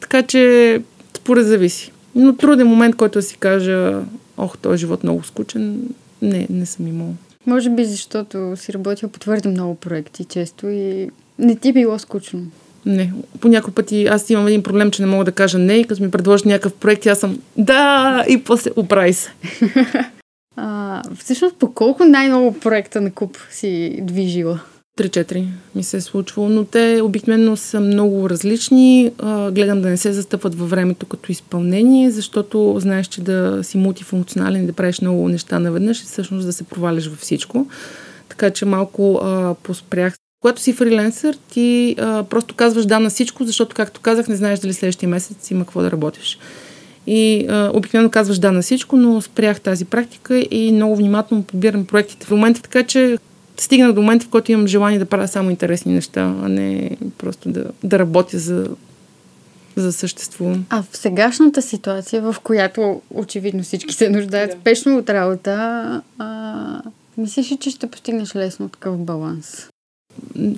Така 0.00 0.22
че 0.22 0.82
според 1.16 1.46
зависи. 1.46 1.92
Но 2.14 2.36
труден 2.36 2.66
момент, 2.66 2.96
който 2.96 3.18
да 3.18 3.22
си 3.22 3.36
кажа, 3.36 4.00
ох, 4.36 4.58
този 4.58 4.80
живот 4.80 5.02
много 5.02 5.24
скучен, 5.24 5.88
не, 6.22 6.46
не 6.50 6.66
съм 6.66 6.86
имала. 6.86 7.12
Може 7.46 7.70
би 7.70 7.84
защото 7.84 8.52
си 8.56 8.72
работил 8.72 9.08
по 9.08 9.18
твърде 9.18 9.48
много 9.48 9.74
проекти 9.74 10.24
често 10.24 10.68
и 10.68 11.10
не 11.38 11.56
ти 11.56 11.68
е 11.68 11.72
било 11.72 11.98
скучно. 11.98 12.42
Не, 12.86 13.12
по 13.40 13.48
някои 13.48 13.74
пъти 13.74 14.06
аз 14.06 14.30
имам 14.30 14.46
един 14.46 14.62
проблем, 14.62 14.90
че 14.90 15.02
не 15.02 15.08
мога 15.08 15.24
да 15.24 15.32
кажа 15.32 15.58
не 15.58 15.74
и 15.74 15.84
като 15.84 16.02
ми 16.02 16.10
предложи 16.10 16.48
някакъв 16.48 16.74
проект, 16.74 17.06
аз 17.06 17.18
съм 17.18 17.38
да 17.56 18.24
и 18.28 18.44
после 18.44 18.70
оправи 18.76 19.12
се. 19.12 19.32
а, 20.56 21.02
всъщност 21.18 21.56
по 21.56 21.74
колко 21.74 22.04
най-много 22.04 22.58
проекта 22.58 23.00
на 23.00 23.10
куп 23.10 23.38
си 23.50 23.98
движила? 24.02 24.60
3-4 24.98 25.46
ми 25.74 25.82
се 25.82 25.96
е 25.96 26.00
случвало, 26.00 26.48
но 26.48 26.64
те 26.64 27.00
обикновено 27.02 27.56
са 27.56 27.80
много 27.80 28.30
различни. 28.30 29.12
Гледам 29.52 29.82
да 29.82 29.88
не 29.88 29.96
се 29.96 30.12
застъпват 30.12 30.54
във 30.54 30.70
времето 30.70 31.06
като 31.06 31.32
изпълнение, 31.32 32.10
защото 32.10 32.76
знаеш, 32.78 33.06
че 33.06 33.20
да 33.20 33.58
си 33.62 33.78
мултифункционален 33.78 34.62
и 34.62 34.66
да 34.66 34.72
правиш 34.72 35.00
много 35.00 35.28
неща 35.28 35.58
наведнъж 35.58 36.00
и 36.00 36.04
всъщност 36.04 36.46
да 36.46 36.52
се 36.52 36.64
проваляш 36.64 37.06
във 37.06 37.18
всичко. 37.18 37.66
Така 38.28 38.50
че 38.50 38.64
малко 38.64 39.14
а, 39.14 39.54
поспрях. 39.62 40.14
Когато 40.40 40.60
си 40.60 40.72
фриленсър, 40.72 41.36
ти 41.50 41.96
а, 41.98 42.22
просто 42.22 42.54
казваш 42.54 42.86
да 42.86 43.00
на 43.00 43.10
всичко, 43.10 43.44
защото, 43.44 43.76
както 43.76 44.00
казах, 44.00 44.28
не 44.28 44.36
знаеш 44.36 44.58
дали 44.58 44.72
следващия 44.72 45.08
месец 45.08 45.50
има 45.50 45.64
какво 45.64 45.80
да 45.80 45.90
работиш. 45.90 46.38
И 47.06 47.46
а, 47.48 47.70
обикновено 47.74 48.10
казваш 48.10 48.38
да 48.38 48.52
на 48.52 48.62
всичко, 48.62 48.96
но 48.96 49.20
спрях 49.20 49.60
тази 49.60 49.84
практика 49.84 50.46
и 50.50 50.72
много 50.72 50.96
внимателно 50.96 51.42
подбирам 51.42 51.86
проектите 51.86 52.26
в 52.26 52.30
момента, 52.30 52.62
така 52.62 52.82
че 52.82 53.18
стигнах 53.64 53.92
до 53.92 54.00
момента, 54.00 54.26
в 54.26 54.28
който 54.28 54.52
имам 54.52 54.66
желание 54.66 54.98
да 54.98 55.06
правя 55.06 55.28
само 55.28 55.50
интересни 55.50 55.94
неща, 55.94 56.34
а 56.42 56.48
не 56.48 56.96
просто 57.18 57.48
да, 57.48 57.64
да 57.84 57.98
работя 57.98 58.38
за, 58.38 58.68
за 59.76 59.92
съществувам. 59.92 60.64
А 60.70 60.82
в 60.82 60.96
сегашната 60.96 61.62
ситуация, 61.62 62.22
в 62.22 62.36
която 62.42 63.02
очевидно 63.10 63.62
всички 63.62 63.94
се 63.94 64.08
нуждаят 64.08 64.50
да. 64.50 64.56
спешно 64.56 64.98
от 64.98 65.10
работа, 65.10 66.02
а, 66.18 66.82
мислиш 67.18 67.52
ли, 67.52 67.56
че 67.56 67.70
ще 67.70 67.86
постигнеш 67.86 68.36
лесно 68.36 68.68
такъв 68.68 68.98
баланс? 68.98 69.68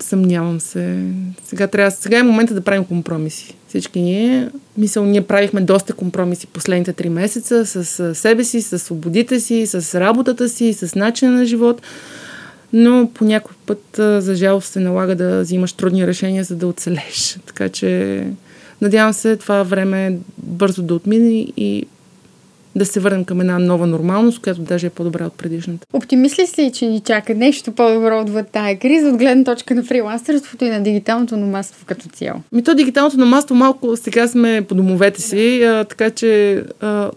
Съмнявам 0.00 0.60
се. 0.60 1.04
Сега, 1.44 1.66
трябва, 1.66 1.90
сега 1.90 2.18
е 2.18 2.22
момента 2.22 2.54
да 2.54 2.60
правим 2.60 2.84
компромиси. 2.84 3.54
Всички 3.68 4.00
ние, 4.00 4.50
мисъл, 4.78 5.04
ние 5.04 5.22
правихме 5.22 5.60
доста 5.60 5.92
компромиси 5.92 6.46
последните 6.46 6.92
три 6.92 7.08
месеца 7.08 7.66
с 7.66 8.14
себе 8.14 8.44
си, 8.44 8.62
с 8.62 8.78
свободите 8.78 9.40
си, 9.40 9.66
с 9.66 10.00
работата 10.00 10.48
си, 10.48 10.72
с 10.72 10.94
начина 10.94 11.30
на 11.30 11.44
живот 11.46 11.82
но 12.72 13.10
по 13.14 13.24
някой 13.24 13.54
път, 13.66 13.82
за 13.96 14.34
жалост, 14.34 14.72
се 14.72 14.80
налага 14.80 15.14
да 15.14 15.40
взимаш 15.40 15.72
трудни 15.72 16.06
решения, 16.06 16.44
за 16.44 16.56
да 16.56 16.66
оцелеш. 16.66 17.38
Така 17.46 17.68
че, 17.68 18.22
надявам 18.80 19.12
се 19.12 19.36
това 19.36 19.62
време 19.62 20.18
бързо 20.38 20.82
да 20.82 20.94
отмине 20.94 21.46
и 21.56 21.86
да 22.76 22.86
се 22.86 23.00
върнем 23.00 23.24
към 23.24 23.40
една 23.40 23.58
нова 23.58 23.86
нормалност, 23.86 24.42
която 24.42 24.60
даже 24.60 24.86
е 24.86 24.90
по-добра 24.90 25.26
от 25.26 25.32
предишната. 25.32 25.86
Оптимист 25.92 26.38
ли 26.38 26.46
си, 26.46 26.70
че 26.74 26.86
ни 26.86 27.00
чака 27.00 27.34
нещо 27.34 27.72
по-добро 27.72 28.20
отвъд 28.20 28.48
тая 28.48 28.78
криза, 28.78 29.08
от 29.08 29.16
гледна 29.16 29.44
точка 29.44 29.74
на 29.74 29.82
фрилансърството 29.82 30.64
и 30.64 30.70
на 30.70 30.82
дигиталното 30.82 31.36
номадство 31.36 31.86
като 31.86 32.08
цяло? 32.08 32.40
Ми 32.52 32.64
то 32.64 32.74
дигиталното 32.74 33.16
номадство 33.16 33.54
малко 33.54 33.96
сега 33.96 34.28
сме 34.28 34.64
по 34.68 34.74
домовете 34.74 35.22
си, 35.22 35.62
а, 35.62 35.84
така 35.84 36.10
че 36.10 36.62
а, 36.80 37.10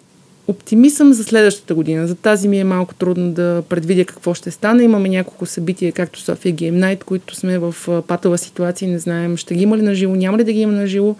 Оптимисъм 0.49 1.13
за 1.13 1.23
следващата 1.23 1.75
година. 1.75 2.07
За 2.07 2.15
тази 2.15 2.47
ми 2.47 2.59
е 2.59 2.63
малко 2.63 2.93
трудно 2.93 3.31
да 3.31 3.63
предвидя 3.69 4.05
какво 4.05 4.33
ще 4.33 4.51
стане. 4.51 4.83
Имаме 4.83 5.09
няколко 5.09 5.45
събития, 5.45 5.91
както 5.91 6.19
София 6.19 6.55
Game 6.55 6.79
Night, 6.79 7.03
които 7.03 7.35
сме 7.35 7.57
в 7.59 7.75
патова 8.07 8.37
ситуация 8.37 8.87
и 8.87 8.91
не 8.91 8.99
знаем 8.99 9.37
ще 9.37 9.55
ги 9.55 9.63
има 9.63 9.77
ли 9.77 9.81
на 9.81 9.95
живо, 9.95 10.15
няма 10.15 10.37
ли 10.37 10.43
да 10.43 10.53
ги 10.53 10.59
има 10.59 10.73
на 10.73 10.87
живо. 10.87 11.15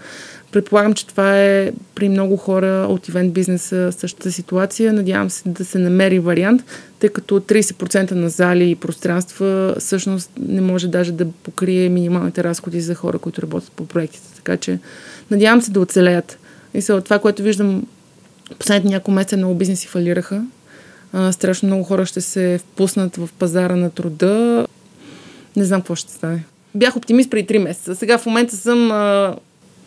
Предполагам, 0.51 0.93
че 0.93 1.07
това 1.07 1.41
е 1.41 1.71
при 1.95 2.09
много 2.09 2.37
хора 2.37 2.87
от 2.89 3.07
ивент 3.07 3.33
бизнеса 3.33 3.91
същата 3.91 4.31
ситуация. 4.31 4.93
Надявам 4.93 5.29
се 5.29 5.49
да 5.49 5.65
се 5.65 5.77
намери 5.77 6.19
вариант, 6.19 6.63
тъй 6.99 7.09
като 7.09 7.39
30% 7.39 8.11
на 8.11 8.29
зали 8.29 8.69
и 8.69 8.75
пространства 8.75 9.75
всъщност 9.79 10.31
не 10.39 10.61
може 10.61 10.87
даже 10.87 11.11
да 11.11 11.25
покрие 11.43 11.89
минималните 11.89 12.43
разходи 12.43 12.81
за 12.81 12.95
хора, 12.95 13.19
които 13.19 13.41
работят 13.41 13.71
по 13.71 13.85
проектите. 13.85 14.27
Така 14.35 14.57
че 14.57 14.79
надявам 15.31 15.61
се 15.61 15.71
да 15.71 15.79
оцелеят. 15.79 16.37
И 16.73 16.81
това, 16.81 17.19
което 17.19 17.43
виждам 17.43 17.83
Последните 18.59 18.93
няколко 18.93 19.11
месеца 19.11 19.37
много 19.37 19.55
бизнеси 19.55 19.87
фалираха. 19.87 20.43
А, 21.13 21.31
страшно 21.31 21.67
много 21.67 21.83
хора 21.83 22.05
ще 22.05 22.21
се 22.21 22.57
впуснат 22.57 23.15
в 23.15 23.29
пазара 23.39 23.75
на 23.75 23.89
труда. 23.89 24.67
Не 25.55 25.63
знам 25.63 25.81
какво 25.81 25.95
ще 25.95 26.11
стане. 26.11 26.43
Бях 26.75 26.95
оптимист 26.95 27.29
преди 27.29 27.53
3 27.53 27.57
месеца. 27.57 27.95
Сега 27.95 28.17
в 28.17 28.25
момента 28.25 28.55
съм 28.55 28.91
а, 28.91 29.35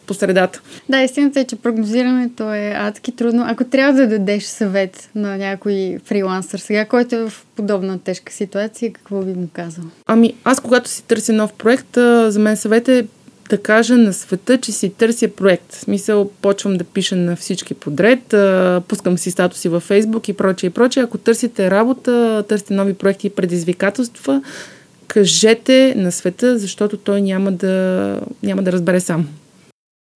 по 0.06 0.14
средата. 0.14 0.60
Да, 0.88 1.02
истината 1.02 1.40
е, 1.40 1.44
че 1.44 1.56
прогнозирането 1.56 2.54
е 2.54 2.74
адски 2.78 3.12
трудно. 3.12 3.44
Ако 3.48 3.64
трябва 3.64 3.92
да 3.92 4.08
дадеш 4.08 4.44
съвет 4.44 5.10
на 5.14 5.36
някой 5.36 5.98
фрилансър 6.04 6.58
сега, 6.58 6.84
който 6.84 7.14
е 7.14 7.28
в 7.28 7.46
подобна 7.56 7.98
тежка 7.98 8.32
ситуация, 8.32 8.92
какво 8.92 9.22
би 9.22 9.32
му 9.32 9.48
казал? 9.52 9.84
Ами, 10.06 10.34
аз 10.44 10.60
когато 10.60 10.90
си 10.90 11.02
търся 11.02 11.32
нов 11.32 11.52
проект, 11.52 11.94
за 12.28 12.38
мен 12.38 12.56
съвет 12.56 12.88
е 12.88 13.06
да 13.52 13.62
кажа 13.62 13.96
на 13.96 14.12
света, 14.12 14.58
че 14.58 14.72
си 14.72 14.90
търся 14.90 15.28
проект. 15.28 15.72
В 15.72 15.80
смисъл, 15.80 16.30
почвам 16.42 16.76
да 16.76 16.84
пиша 16.84 17.16
на 17.16 17.36
всички 17.36 17.74
подред, 17.74 18.34
пускам 18.88 19.18
си 19.18 19.30
статуси 19.30 19.68
във 19.68 19.82
Фейсбук 19.82 20.28
и 20.28 20.32
прочее 20.32 20.68
и 20.68 20.70
прочее. 20.70 21.02
Ако 21.02 21.18
търсите 21.18 21.70
работа, 21.70 22.44
търсите 22.48 22.74
нови 22.74 22.94
проекти 22.94 23.26
и 23.26 23.30
предизвикателства, 23.30 24.42
кажете 25.08 25.94
на 25.96 26.12
света, 26.12 26.58
защото 26.58 26.96
той 26.96 27.22
няма 27.22 27.52
да, 27.52 28.18
няма 28.42 28.62
да 28.62 28.72
разбере 28.72 29.00
сам. 29.00 29.28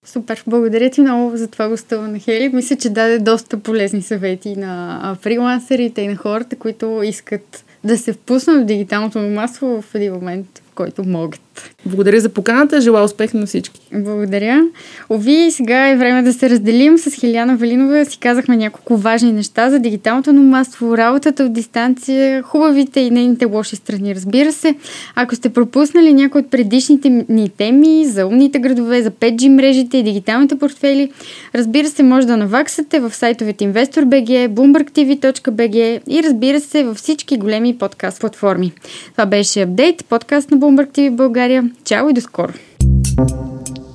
Супер, 0.06 0.42
благодаря 0.46 0.90
ти 0.90 1.00
много 1.00 1.36
за 1.36 1.48
това 1.48 1.68
гостуване, 1.68 2.18
Хели. 2.18 2.48
Мисля, 2.48 2.76
че 2.76 2.90
даде 2.90 3.18
доста 3.18 3.56
полезни 3.56 4.02
съвети 4.02 4.56
на 4.56 5.16
фрилансерите 5.20 6.00
и 6.00 6.08
на 6.08 6.16
хората, 6.16 6.56
които 6.56 7.02
искат 7.04 7.64
да 7.84 7.98
се 7.98 8.12
впуснат 8.12 8.62
в 8.62 8.66
дигиталното 8.66 9.18
номадство 9.18 9.82
в 9.82 9.94
един 9.94 10.12
момент 10.12 10.62
който 10.76 11.04
могат. 11.04 11.40
Благодаря 11.86 12.20
за 12.20 12.28
поканата. 12.28 12.80
Желая 12.80 13.04
успех 13.04 13.34
на 13.34 13.46
всички. 13.46 13.80
Благодаря. 13.94 14.62
Ови, 15.10 15.50
сега 15.50 15.88
е 15.88 15.96
време 15.96 16.22
да 16.22 16.32
се 16.32 16.50
разделим 16.50 16.98
с 16.98 17.14
Хиляна 17.14 17.56
Валинова. 17.56 18.04
Си 18.04 18.18
казахме 18.18 18.56
няколко 18.56 18.96
важни 18.96 19.32
неща 19.32 19.70
за 19.70 19.78
дигиталното 19.78 20.32
номадство, 20.32 20.96
работата 20.96 21.44
от 21.44 21.52
дистанция, 21.52 22.42
хубавите 22.42 23.00
и 23.00 23.10
нейните 23.10 23.44
лоши 23.44 23.76
страни, 23.76 24.14
разбира 24.14 24.52
се. 24.52 24.74
Ако 25.14 25.34
сте 25.34 25.48
пропуснали 25.48 26.12
някои 26.12 26.40
от 26.40 26.50
предишните 26.50 27.24
ни 27.28 27.48
теми 27.48 28.06
за 28.06 28.26
умните 28.26 28.58
градове, 28.58 29.02
за 29.02 29.10
5G 29.10 29.48
мрежите 29.48 29.98
и 29.98 30.02
дигиталните 30.02 30.58
портфели, 30.58 31.10
разбира 31.54 31.88
се, 31.88 32.02
може 32.02 32.26
да 32.26 32.36
наваксате 32.36 33.00
в 33.00 33.14
сайтовете 33.14 33.64
InvestorBG, 33.64 34.48
BloombergTV.bg 34.48 36.00
и 36.08 36.22
разбира 36.22 36.60
се 36.60 36.84
във 36.84 36.96
всички 36.96 37.36
големи 37.36 37.78
подкаст 37.78 38.20
платформи. 38.20 38.72
Това 39.12 39.26
беше 39.26 39.62
апдейт, 39.62 40.04
подкаст 40.08 40.50
на 40.50 40.56
Bloomberg 40.66 40.90
TV 40.92 41.10
България. 41.10 41.70
Чао 41.84 42.08
и 42.10 42.12
до 42.12 42.20
скоро! 42.20 42.52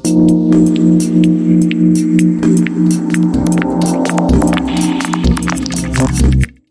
thank 0.03 1.63
you 1.63 1.70